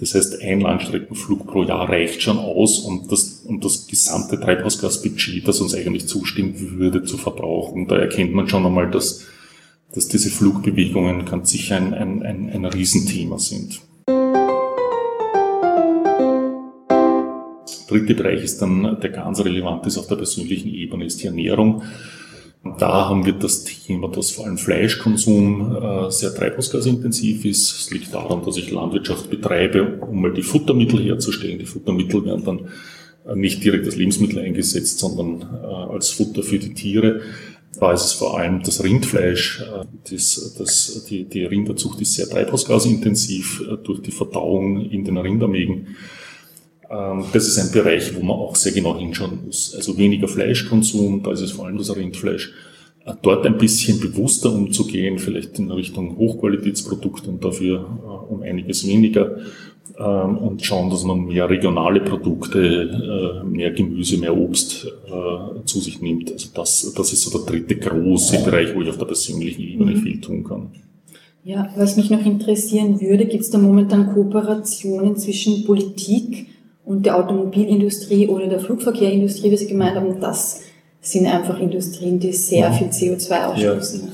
[0.02, 5.46] Das heißt, ein Langstreckenflug pro Jahr reicht schon aus, um das, um das gesamte Treibhausgasbudget,
[5.46, 7.86] das uns eigentlich zustimmen würde, zu verbrauchen.
[7.86, 9.24] Da erkennt man schon einmal, dass,
[9.94, 13.80] dass diese Flugbewegungen ganz sicher ein, ein, ein, ein Riesenthema sind.
[17.88, 21.82] dritte Bereich ist dann, der ganz relevant ist auf der persönlichen Ebene, ist die Ernährung.
[22.64, 27.72] Da haben wir das Thema, dass vor allem Fleischkonsum äh, sehr treibhausgasintensiv ist.
[27.72, 31.58] Es liegt daran, dass ich Landwirtschaft betreibe, um mal die Futtermittel herzustellen.
[31.58, 32.60] Die Futtermittel werden dann
[33.26, 37.22] äh, nicht direkt als Lebensmittel eingesetzt, sondern äh, als Futter für die Tiere.
[37.80, 39.64] Da ist es vor allem das Rindfleisch,
[40.08, 45.96] das, das, die, die Rinderzucht ist sehr treibhausgasintensiv durch die Verdauung in den Rindermägen.
[46.92, 49.74] Ähm, das ist ein Bereich, wo man auch sehr genau hinschauen muss.
[49.74, 52.52] Also weniger Fleischkonsum, da ist es vor allem das Rindfleisch.
[53.06, 58.86] Äh, dort ein bisschen bewusster umzugehen, vielleicht in Richtung Hochqualitätsprodukte und dafür äh, um einiges
[58.86, 59.38] weniger
[59.98, 64.86] ähm, und schauen, dass man mehr regionale Produkte, äh, mehr Gemüse, mehr Obst
[65.64, 66.32] zu sich nimmt.
[66.32, 69.92] Also das, das ist so der dritte große Bereich, wo ich auf der persönlichen Ebene
[69.92, 70.02] mhm.
[70.02, 70.70] viel tun kann.
[71.44, 76.46] Ja, was mich noch interessieren würde, gibt es da momentan Kooperationen zwischen Politik
[76.84, 80.60] und der Automobilindustrie oder der Flugverkehrindustrie, wie Sie gemeint haben, das
[81.00, 84.00] sind einfach Industrien, die sehr viel CO2 ausstoßen.
[84.00, 84.12] Ja.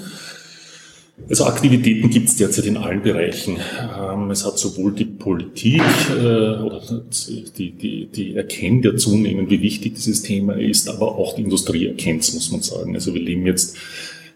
[1.28, 3.58] Also Aktivitäten gibt es derzeit in allen Bereichen.
[3.98, 6.80] Ähm, es hat sowohl die Politik äh, oder
[7.58, 11.86] die, die, die erkennt ja zunehmend, wie wichtig dieses Thema ist, aber auch die Industrie
[11.86, 12.94] erkennt es, muss man sagen.
[12.94, 13.76] Also wir leben jetzt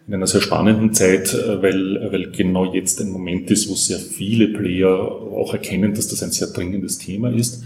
[0.07, 3.99] in einer sehr spannenden Zeit, äh, weil, weil genau jetzt ein Moment ist, wo sehr
[3.99, 7.63] viele Player auch erkennen, dass das ein sehr dringendes Thema ist.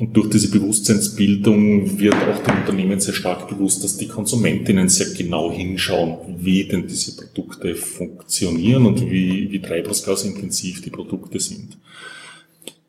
[0.00, 5.14] Und durch diese Bewusstseinsbildung wird auch den Unternehmen sehr stark bewusst, dass die Konsumentinnen sehr
[5.14, 11.76] genau hinschauen, wie denn diese Produkte funktionieren und wie, wie treibhausgasintensiv die Produkte sind.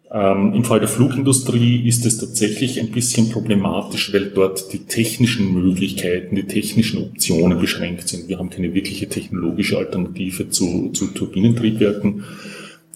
[0.09, 5.53] Ähm, Im Fall der Flugindustrie ist es tatsächlich ein bisschen problematisch, weil dort die technischen
[5.53, 8.29] Möglichkeiten, die technischen Optionen beschränkt sind.
[8.29, 12.23] Wir haben keine wirkliche technologische Alternative zu, zu Turbinentriebwerken.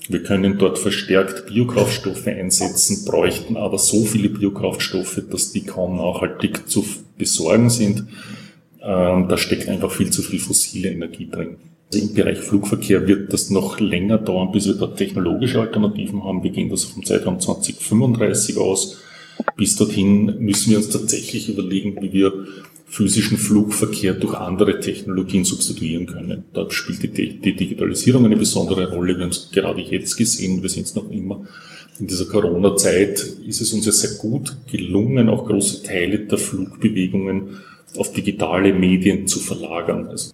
[0.08, 6.70] Wir können dort verstärkt Biokraftstoffe einsetzen, bräuchten aber so viele Biokraftstoffe, dass die kaum nachhaltig
[6.70, 6.86] zu
[7.18, 8.06] besorgen sind.
[8.82, 11.58] Ähm, da steckt einfach viel zu viel fossile Energie drin.
[11.91, 16.44] Also Im Bereich Flugverkehr wird das noch länger dauern, bis wir dort technologische Alternativen haben.
[16.44, 18.98] Wir gehen das vom Zeitraum 2035 aus.
[19.58, 22.48] Bis dorthin müssen wir uns tatsächlich überlegen, wie wir
[22.86, 26.45] physischen Flugverkehr durch andere Technologien substituieren können.
[26.54, 29.17] Da spielt die, die Digitalisierung eine besondere Rolle.
[29.17, 31.45] Wir haben es gerade jetzt gesehen, wir sind es noch immer.
[32.00, 37.58] In dieser Corona-Zeit ist es uns ja sehr gut gelungen, auch große Teile der Flugbewegungen
[37.98, 40.08] auf digitale Medien zu verlagern.
[40.08, 40.32] Also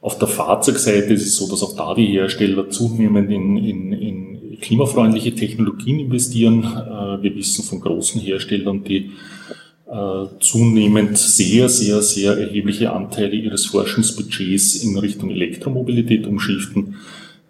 [0.00, 4.58] auf der Fahrzeugseite ist es so, dass auch da die Hersteller zunehmend in, in, in
[4.60, 6.64] klimafreundliche Technologien investieren.
[6.64, 9.10] Äh, wir wissen von großen Herstellern, die
[10.40, 16.96] zunehmend sehr, sehr, sehr erhebliche Anteile ihres Forschungsbudgets in Richtung Elektromobilität umschichten.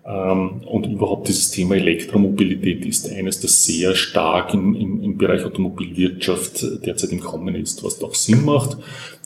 [0.04, 5.44] Ähm, und überhaupt dieses Thema Elektromobilität ist eines, das sehr stark im, im, im Bereich
[5.44, 7.84] Automobilwirtschaft derzeit im Kommen ist.
[7.84, 8.76] Was doch Sinn macht,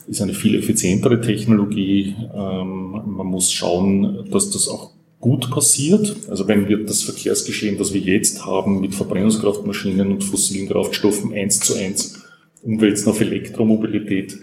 [0.07, 2.15] ist eine viel effizientere Technologie.
[2.35, 6.15] Ähm, man muss schauen, dass das auch gut passiert.
[6.29, 11.59] Also wenn wir das Verkehrsgeschehen, das wir jetzt haben, mit Verbrennungskraftmaschinen und fossilen Kraftstoffen eins
[11.59, 12.26] zu eins
[12.67, 14.37] umwälzen auf Elektromobilität,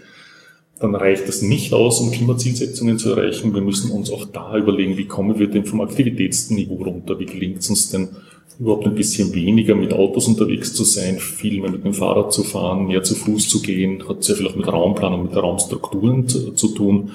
[0.80, 3.54] dann reicht das nicht aus, um Klimazielsetzungen zu erreichen.
[3.54, 7.18] Wir müssen uns auch da überlegen, wie kommen wir denn vom Aktivitätsniveau runter?
[7.20, 8.08] Wie gelingt es uns denn
[8.58, 12.42] überhaupt ein bisschen weniger mit Autos unterwegs zu sein, viel mehr mit dem Fahrrad zu
[12.44, 16.52] fahren, mehr zu Fuß zu gehen, hat sehr viel auch mit Raumplanung, mit Raumstrukturen zu,
[16.52, 17.10] zu tun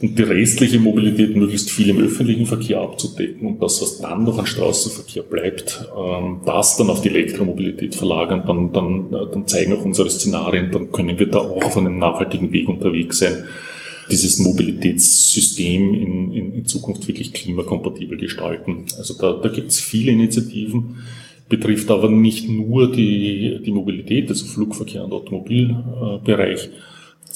[0.00, 4.38] und die restliche Mobilität möglichst viel im öffentlichen Verkehr abzudecken und das, was dann noch
[4.38, 9.72] an Straßenverkehr bleibt, ähm, das dann auf die Elektromobilität verlagern, dann, dann, äh, dann zeigen
[9.72, 13.44] auch unsere Szenarien, dann können wir da auch auf einem nachhaltigen Weg unterwegs sein,
[14.10, 18.86] dieses Mobilitätssystem in, in, in Zukunft wirklich klimakompatibel gestalten.
[18.96, 20.98] Also da, da gibt es viele Initiativen,
[21.48, 26.70] betrifft aber nicht nur die, die Mobilität, also Flugverkehr und Automobilbereich, äh,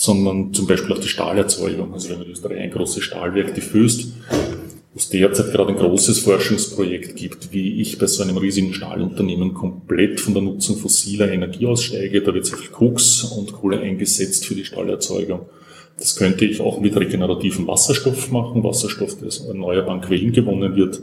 [0.03, 1.95] sondern zum Beispiel auch die Stahlerzeugung.
[1.95, 5.77] Also wir haben in Österreich ein großes Stahlwerk, die Föst, wo es derzeit gerade ein
[5.77, 11.31] großes Forschungsprojekt gibt, wie ich bei so einem riesigen Stahlunternehmen komplett von der Nutzung fossiler
[11.31, 12.21] Energie aussteige.
[12.21, 15.47] Da wird sehr viel Koks und Kohle eingesetzt für die Stahlerzeugung.
[15.97, 21.01] Das könnte ich auch mit regenerativem Wasserstoff machen, Wasserstoff, der aus erneuerbaren Quellen gewonnen wird.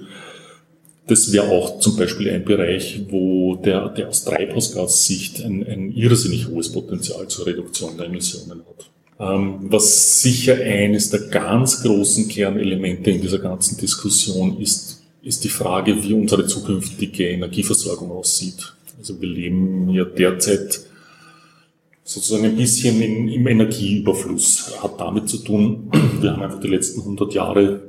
[1.10, 6.48] Das wäre auch zum Beispiel ein Bereich, wo der, der aus Treibhausgassicht ein, ein irrsinnig
[6.48, 8.90] hohes Potenzial zur Reduktion der Emissionen hat.
[9.20, 15.50] Ähm, was sicher eines der ganz großen Kernelemente in dieser ganzen Diskussion ist, ist die
[15.50, 18.74] Frage, wie unsere zukünftige Energieversorgung aussieht.
[19.00, 20.80] Also wir leben ja derzeit
[22.04, 24.76] sozusagen ein bisschen in, im Energieüberfluss.
[24.82, 25.90] Hat damit zu tun,
[26.22, 27.82] wir haben einfach die letzten 100 Jahre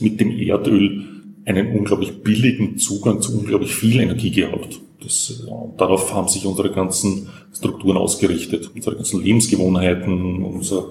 [0.00, 1.17] mit dem Erdöl
[1.48, 4.80] einen unglaublich billigen Zugang zu unglaublich viel Energie gehabt.
[5.02, 5.46] Das,
[5.78, 10.90] darauf haben sich unsere ganzen Strukturen ausgerichtet, unsere ganzen Lebensgewohnheiten, unser,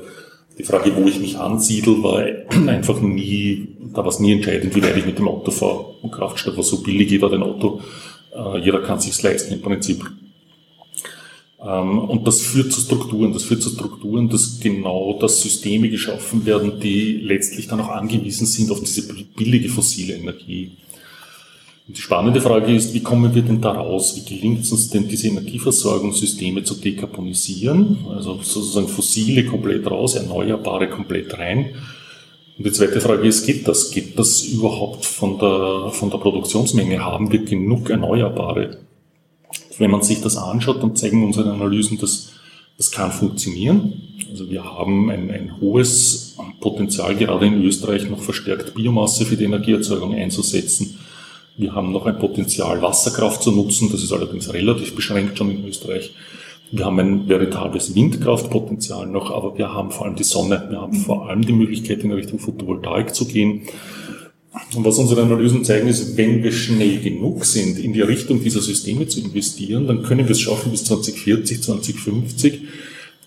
[0.57, 2.25] die Frage, wo ich mich ansiedel, war
[2.67, 5.85] einfach nie, da war es nie entscheidend, wie weit ich mit dem Auto fahre.
[6.01, 7.81] Und Kraftstoff war so billig, jeder hat ein Auto,
[8.35, 10.03] äh, jeder kann sich's leisten im Prinzip.
[11.63, 16.45] Ähm, und das führt zu Strukturen, das führt zu Strukturen, dass genau das Systeme geschaffen
[16.45, 20.71] werden, die letztlich dann auch angewiesen sind auf diese billige fossile Energie.
[21.87, 24.15] Und die spannende Frage ist, wie kommen wir denn da raus?
[24.17, 28.05] Wie gelingt es uns denn, diese Energieversorgungssysteme zu dekarbonisieren?
[28.09, 31.75] Also sozusagen fossile komplett raus, erneuerbare komplett rein.
[32.57, 33.91] Und die zweite Frage ist, geht das?
[33.91, 36.99] Geht das überhaupt von der, von der Produktionsmenge?
[37.03, 38.86] Haben wir genug Erneuerbare?
[39.77, 42.31] Wenn man sich das anschaut, dann zeigen unsere Analysen, dass
[42.77, 43.93] das kann funktionieren.
[44.29, 49.45] Also wir haben ein, ein hohes Potenzial, gerade in Österreich noch verstärkt Biomasse für die
[49.45, 50.97] Energieerzeugung einzusetzen.
[51.57, 53.91] Wir haben noch ein Potenzial, Wasserkraft zu nutzen.
[53.91, 56.13] Das ist allerdings relativ beschränkt schon in Österreich.
[56.69, 60.67] Wir haben ein veritables Windkraftpotenzial noch, aber wir haben vor allem die Sonne.
[60.69, 63.63] Wir haben vor allem die Möglichkeit, in Richtung Photovoltaik zu gehen.
[64.75, 68.61] Und was unsere Analysen zeigen, ist, wenn wir schnell genug sind, in die Richtung dieser
[68.61, 72.61] Systeme zu investieren, dann können wir es schaffen, bis 2040, 2050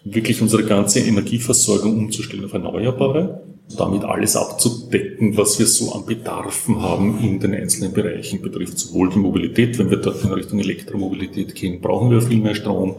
[0.05, 3.43] wirklich unsere ganze Energieversorgung umzustellen auf Erneuerbare,
[3.77, 9.11] damit alles abzudecken, was wir so an Bedarfen haben in den einzelnen Bereichen, betrifft sowohl
[9.11, 12.97] die Mobilität, wenn wir dort in Richtung Elektromobilität gehen, brauchen wir viel mehr Strom,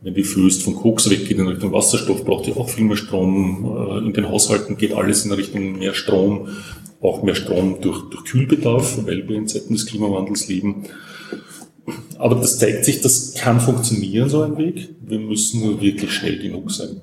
[0.00, 3.76] wenn die Föst von Koks weggeht in Richtung Wasserstoff, braucht ihr auch viel mehr Strom.
[3.76, 6.48] Äh, in den Haushalten geht alles in Richtung mehr Strom
[7.00, 10.84] auch mehr Strom durch, durch Kühlbedarf, weil wir in Zeiten des Klimawandels leben.
[12.18, 14.88] Aber das zeigt sich, das kann funktionieren, so ein Weg.
[15.00, 17.00] Wir müssen nur wirklich schnell genug sein.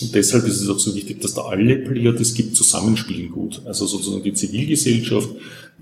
[0.00, 3.62] Und deshalb ist es auch so wichtig, dass da alle Player, das gibt, zusammenspielen gut.
[3.64, 5.28] Also sozusagen die Zivilgesellschaft,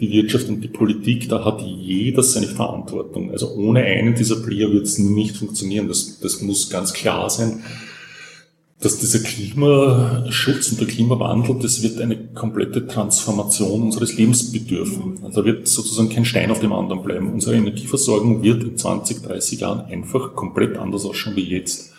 [0.01, 3.31] die Wirtschaft und die Politik, da hat jeder seine Verantwortung.
[3.31, 5.89] Also ohne einen dieser Player wird es nicht funktionieren.
[5.89, 7.63] Das, das muss ganz klar sein
[8.85, 15.21] dass dieser Klimaschutz und der Klimawandel, das wird eine komplette Transformation unseres Lebens bedürfen.
[15.25, 17.33] Also da wird sozusagen kein Stein auf dem anderen bleiben.
[17.33, 21.95] Unsere Energieversorgung wird in 20, 30 Jahren einfach komplett anders ausschauen wie jetzt.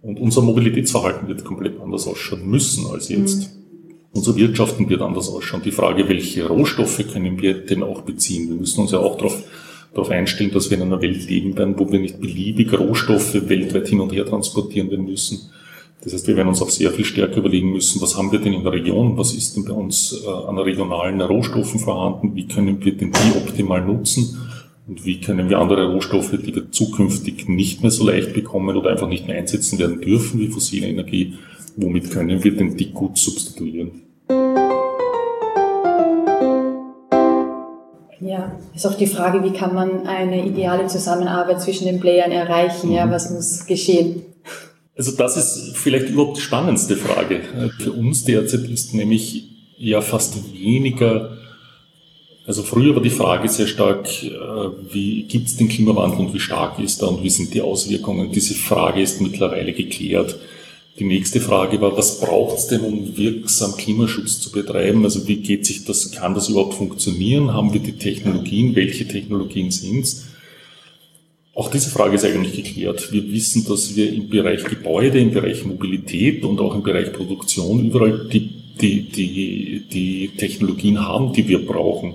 [0.00, 3.54] Und unser Mobilitätsverhalten wird komplett anders ausschauen müssen als jetzt.
[3.54, 3.61] Mhm.
[4.12, 5.62] Unser Wirtschaften wird anders ausschauen.
[5.64, 8.48] Die Frage, welche Rohstoffe können wir denn auch beziehen?
[8.48, 9.42] Wir müssen uns ja auch darauf
[9.94, 13.88] darauf einstellen, dass wir in einer Welt leben werden, wo wir nicht beliebig Rohstoffe weltweit
[13.88, 15.50] hin und her transportieren werden müssen,
[16.02, 18.52] das heißt, wir werden uns auch sehr viel stärker überlegen müssen, was haben wir denn
[18.52, 22.84] in der Region, was ist denn bei uns äh, an regionalen Rohstoffen vorhanden, wie können
[22.84, 24.36] wir denn die optimal nutzen
[24.88, 28.90] und wie können wir andere Rohstoffe, die wir zukünftig nicht mehr so leicht bekommen oder
[28.90, 31.34] einfach nicht mehr einsetzen werden dürfen wie fossile Energie,
[31.76, 34.02] womit können wir denn die gut substituieren?
[38.20, 42.92] Ja, ist auch die Frage, wie kann man eine ideale Zusammenarbeit zwischen den Playern erreichen?
[42.92, 44.22] Ja, was muss geschehen?
[44.96, 47.40] Also das ist vielleicht überhaupt die spannendste Frage.
[47.78, 51.36] Für uns derzeit ist nämlich ja fast weniger,
[52.46, 54.30] also früher war die Frage sehr stark, äh,
[54.92, 58.30] wie gibt es den Klimawandel und wie stark ist er und wie sind die Auswirkungen.
[58.30, 60.38] Diese Frage ist mittlerweile geklärt.
[60.98, 65.04] Die nächste Frage war, was braucht es denn, um wirksam Klimaschutz zu betreiben?
[65.04, 67.54] Also wie geht sich das, kann das überhaupt funktionieren?
[67.54, 68.76] Haben wir die Technologien?
[68.76, 70.26] Welche Technologien sind es?
[71.54, 73.12] Auch diese Frage ist eigentlich geklärt.
[73.12, 77.86] Wir wissen, dass wir im Bereich Gebäude, im Bereich Mobilität und auch im Bereich Produktion
[77.86, 78.50] überall die,
[78.80, 82.14] die, die, die Technologien haben, die wir brauchen.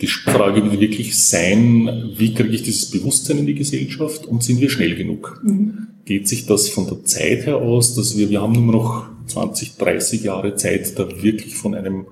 [0.00, 4.60] Die Frage wird wirklich sein, wie kriege ich dieses Bewusstsein in die Gesellschaft und sind
[4.60, 5.40] wir schnell genug?
[5.42, 5.88] Mhm.
[6.06, 9.76] Geht sich das von der Zeit her aus, dass wir, wir haben nur noch 20,
[9.76, 12.06] 30 Jahre Zeit, da wirklich von einem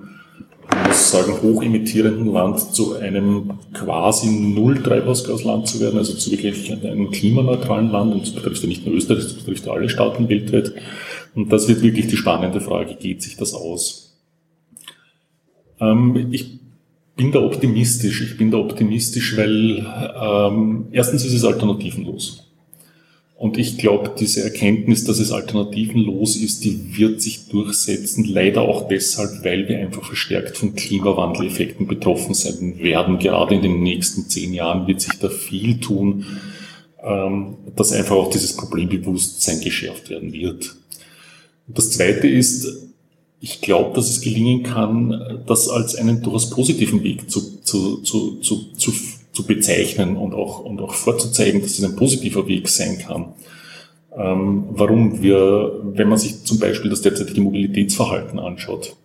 [0.69, 7.11] man muss sagen, hochemittierenden Land zu einem quasi Null-Treibhausgasland zu werden, also zu wirklich einem
[7.11, 8.13] klimaneutralen Land.
[8.13, 10.73] Und das betrifft ja nicht nur Österreich, das betrifft ja alle Staaten weltweit.
[11.35, 14.17] Und das wird wirklich die spannende Frage, geht sich das aus?
[15.79, 16.59] Ähm, ich
[17.15, 18.21] bin da optimistisch.
[18.21, 19.85] Ich bin da optimistisch, weil
[20.21, 22.51] ähm, erstens ist es alternativenlos.
[23.45, 28.25] Und ich glaube, diese Erkenntnis, dass es alternativenlos ist, die wird sich durchsetzen.
[28.25, 33.19] Leider auch deshalb, weil wir einfach verstärkt von Klimawandeleffekten betroffen sein werden.
[33.19, 36.25] Gerade in den nächsten zehn Jahren wird sich da viel tun,
[37.03, 40.75] ähm, dass einfach auch dieses Problembewusstsein geschärft werden wird.
[41.67, 42.65] Das Zweite ist,
[43.41, 48.39] ich glaube, dass es gelingen kann, das als einen durchaus positiven Weg zu, zu, zu,
[48.39, 48.91] zu, zu
[49.35, 53.33] zu bezeichnen und auch, und auch vorzuzeigen, dass es ein positiver Weg sein kann.
[54.17, 58.95] Ähm, warum wir, wenn man sich zum Beispiel das derzeitige Mobilitätsverhalten anschaut,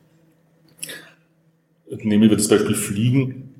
[2.04, 3.54] nehmen wir das Beispiel Fliegen.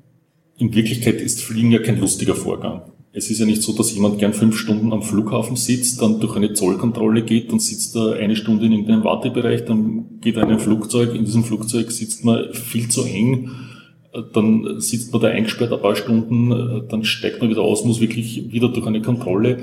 [0.57, 2.83] In Wirklichkeit ist Fliegen ja kein lustiger Vorgang.
[3.11, 6.37] Es ist ja nicht so, dass jemand gern fünf Stunden am Flughafen sitzt, dann durch
[6.37, 10.51] eine Zollkontrolle geht und sitzt da eine Stunde in irgendeinem Wartebereich, dann geht er in
[10.51, 13.49] ein Flugzeug, in diesem Flugzeug sitzt man viel zu eng
[14.33, 18.51] dann sitzt man da eingesperrt ein paar Stunden, dann steigt man wieder aus, muss wirklich
[18.51, 19.57] wieder durch eine Kontrolle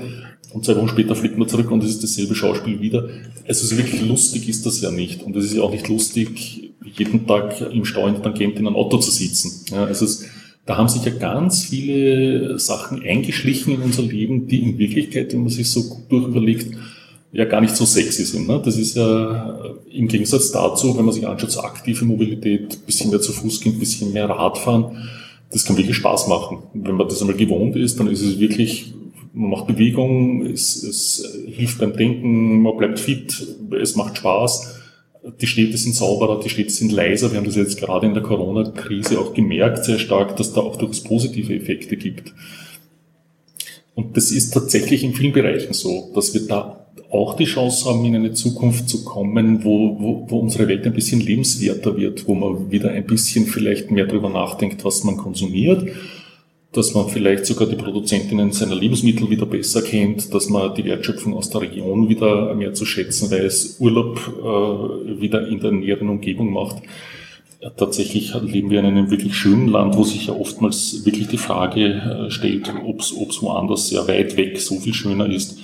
[0.53, 3.07] und zwei Wochen später fliegt man zurück und es ist dasselbe Schauspiel wieder.
[3.47, 6.71] Also so wirklich lustig ist das ja nicht und es ist ja auch nicht lustig,
[6.97, 9.65] jeden Tag im Stau in der Tangent in einem Auto zu sitzen.
[9.71, 10.25] Ja, also es,
[10.65, 15.41] da haben sich ja ganz viele Sachen eingeschlichen in unser Leben, die in Wirklichkeit, wenn
[15.41, 16.75] man sich so gut durchüberlegt,
[17.31, 18.47] ja gar nicht so sexy sind.
[18.47, 18.61] Ne?
[18.63, 19.59] Das ist ja
[19.91, 23.77] im Gegensatz dazu, wenn man sich anschaut, so aktive Mobilität, bisschen mehr zu Fuß gehen,
[23.77, 25.09] bisschen mehr Radfahren,
[25.51, 26.59] das kann wirklich Spaß machen.
[26.73, 28.93] Wenn man das einmal gewohnt ist, dann ist es wirklich,
[29.33, 33.47] man macht Bewegung, es, es hilft beim Denken, man bleibt fit,
[33.79, 34.75] es macht Spaß.
[35.41, 37.31] Die Städte sind sauberer, die Städte sind leiser.
[37.31, 40.77] Wir haben das jetzt gerade in der Corona-Krise auch gemerkt, sehr stark, dass da auch
[40.77, 42.33] durchaus positive Effekte gibt.
[43.95, 46.78] Und das ist tatsächlich in vielen Bereichen so, dass wir da
[47.11, 50.93] auch die Chance haben, in eine Zukunft zu kommen, wo, wo, wo unsere Welt ein
[50.93, 55.89] bisschen lebenswerter wird, wo man wieder ein bisschen vielleicht mehr darüber nachdenkt, was man konsumiert,
[56.71, 61.33] dass man vielleicht sogar die Produzentinnen seiner Lebensmittel wieder besser kennt, dass man die Wertschöpfung
[61.33, 66.53] aus der Region wieder mehr zu schätzen weiß, Urlaub äh, wieder in der näheren Umgebung
[66.53, 66.77] macht.
[67.75, 72.27] Tatsächlich leben wir in einem wirklich schönen Land, wo sich ja oftmals wirklich die Frage
[72.27, 75.57] äh, stellt, ob es woanders sehr weit weg so viel schöner ist.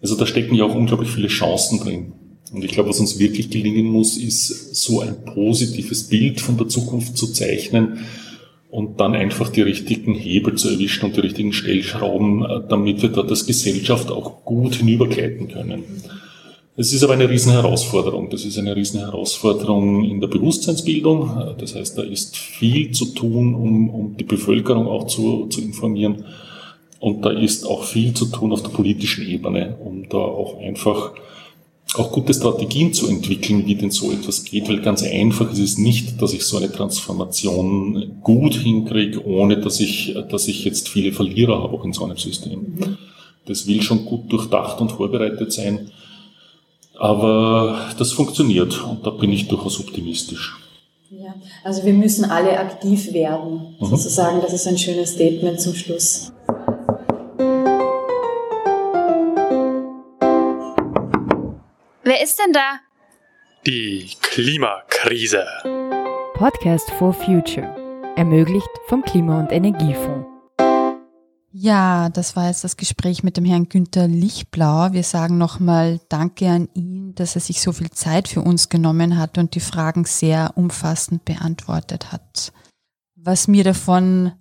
[0.00, 2.12] Also da stecken ja auch unglaublich viele Chancen drin.
[2.52, 6.68] Und ich glaube, was uns wirklich gelingen muss, ist so ein positives Bild von der
[6.68, 7.98] Zukunft zu zeichnen
[8.70, 13.08] und dann einfach die richtigen Hebel zu erwischen und die richtigen Stellschrauben, äh, damit wir
[13.10, 15.84] dort als Gesellschaft auch gut hinübergleiten können.
[16.76, 18.30] Es ist aber eine riesen Herausforderung.
[18.30, 21.56] Das ist eine riesen Herausforderung in der Bewusstseinsbildung.
[21.58, 26.24] Das heißt, da ist viel zu tun, um, um die Bevölkerung auch zu, zu informieren.
[27.00, 31.12] Und da ist auch viel zu tun auf der politischen Ebene, um da auch einfach
[31.94, 35.78] auch gute Strategien zu entwickeln, wie denn so etwas geht, weil ganz einfach ist es
[35.78, 41.12] nicht, dass ich so eine Transformation gut hinkriege, ohne dass ich, dass ich jetzt viele
[41.12, 42.98] Verlierer habe auch in so einem System.
[43.46, 45.90] Das will schon gut durchdacht und vorbereitet sein,
[46.98, 50.58] aber das funktioniert und da bin ich durchaus optimistisch.
[51.10, 51.34] Ja,
[51.64, 53.86] also wir müssen alle aktiv werden, mhm.
[53.86, 54.42] sozusagen.
[54.42, 56.32] Das ist ein schönes Statement zum Schluss.
[62.08, 62.78] Wer ist denn da?
[63.66, 65.44] Die Klimakrise.
[66.32, 67.68] Podcast for Future.
[68.16, 70.26] Ermöglicht vom Klima- und Energiefonds.
[71.52, 74.94] Ja, das war jetzt das Gespräch mit dem Herrn Günther Lichtblau.
[74.94, 79.18] Wir sagen nochmal Danke an ihn, dass er sich so viel Zeit für uns genommen
[79.18, 82.54] hat und die Fragen sehr umfassend beantwortet hat.
[83.16, 84.32] Was mir davon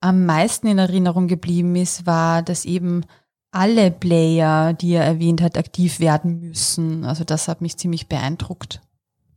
[0.00, 3.04] am meisten in Erinnerung geblieben ist, war, dass eben
[3.50, 7.04] alle Player, die er erwähnt hat, aktiv werden müssen.
[7.04, 8.80] Also das hat mich ziemlich beeindruckt.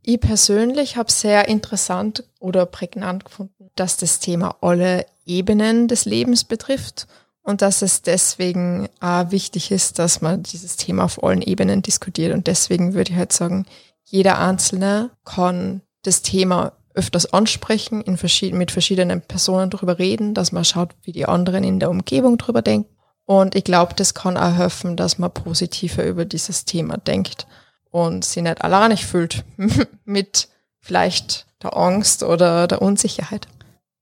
[0.02, 6.44] Ich persönlich habe sehr interessant oder prägnant gefunden, dass das Thema alle Ebenen des Lebens
[6.44, 7.06] betrifft
[7.42, 12.34] und dass es deswegen auch wichtig ist, dass man dieses Thema auf allen Ebenen diskutiert.
[12.34, 13.66] Und deswegen würde ich halt sagen,
[14.04, 20.50] jeder Einzelne kann das Thema öfters ansprechen, in verschieden, mit verschiedenen Personen darüber reden, dass
[20.50, 22.99] man schaut, wie die anderen in der Umgebung darüber denken
[23.30, 27.46] und ich glaube, das kann auch helfen, dass man positiver über dieses Thema denkt
[27.92, 29.44] und sich nicht alleinig fühlt
[30.04, 30.48] mit
[30.80, 33.46] vielleicht der Angst oder der Unsicherheit.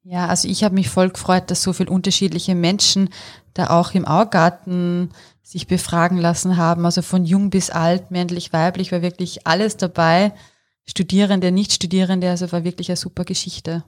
[0.02, 3.10] Ja, also ich habe mich voll gefreut, dass so viele unterschiedliche Menschen
[3.52, 5.10] da auch im Augarten
[5.42, 10.32] sich befragen lassen haben, also von jung bis alt, männlich, weiblich, war wirklich alles dabei.
[10.86, 13.84] Studierende, Nicht-Studierende, also war wirklich eine super Geschichte.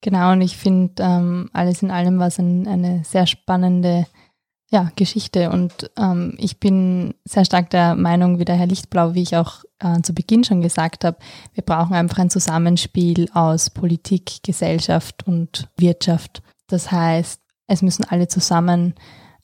[0.00, 4.06] Genau, und ich finde, ähm, alles in allem war es ein, eine sehr spannende
[4.70, 5.50] ja, Geschichte.
[5.50, 9.64] Und ähm, ich bin sehr stark der Meinung, wie der Herr Lichtblau, wie ich auch
[9.80, 11.18] äh, zu Beginn schon gesagt habe,
[11.54, 16.42] wir brauchen einfach ein Zusammenspiel aus Politik, Gesellschaft und Wirtschaft.
[16.68, 18.94] Das heißt, es müssen alle zusammen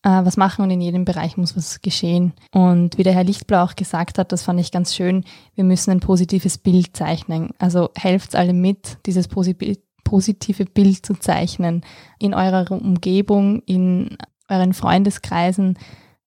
[0.05, 2.33] äh, was machen und in jedem Bereich muss was geschehen.
[2.53, 5.25] Und wie der Herr Lichtblau auch gesagt hat, das fand ich ganz schön,
[5.57, 7.51] wir müssen ein positives Bild zeichnen.
[7.59, 11.85] Also helft alle mit, dieses positive Bild zu zeichnen
[12.21, 14.17] in eurer Umgebung, in
[14.49, 15.79] euren Freundeskreisen.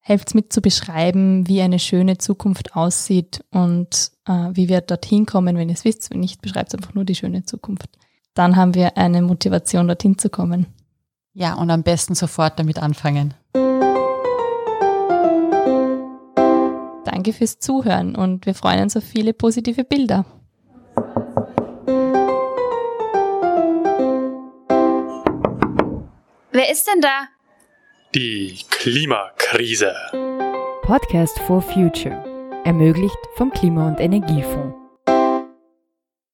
[0.02, 5.56] Helft mit zu beschreiben, wie eine schöne Zukunft aussieht und äh, wie wir dorthin kommen,
[5.56, 6.10] wenn ihr es wisst.
[6.10, 7.90] Wenn nicht, beschreibt einfach nur die schöne Zukunft.
[8.34, 10.66] Dann haben wir eine Motivation, dorthin zu kommen.
[11.34, 13.34] Ja, und am besten sofort damit anfangen.
[17.04, 20.26] Danke fürs Zuhören und wir freuen uns auf viele positive Bilder.
[26.52, 27.39] Wer ist denn da?
[28.16, 29.94] Die Klimakrise.
[30.82, 32.24] Podcast for Future.
[32.66, 34.79] Ermöglicht vom Klima- und Energiefonds.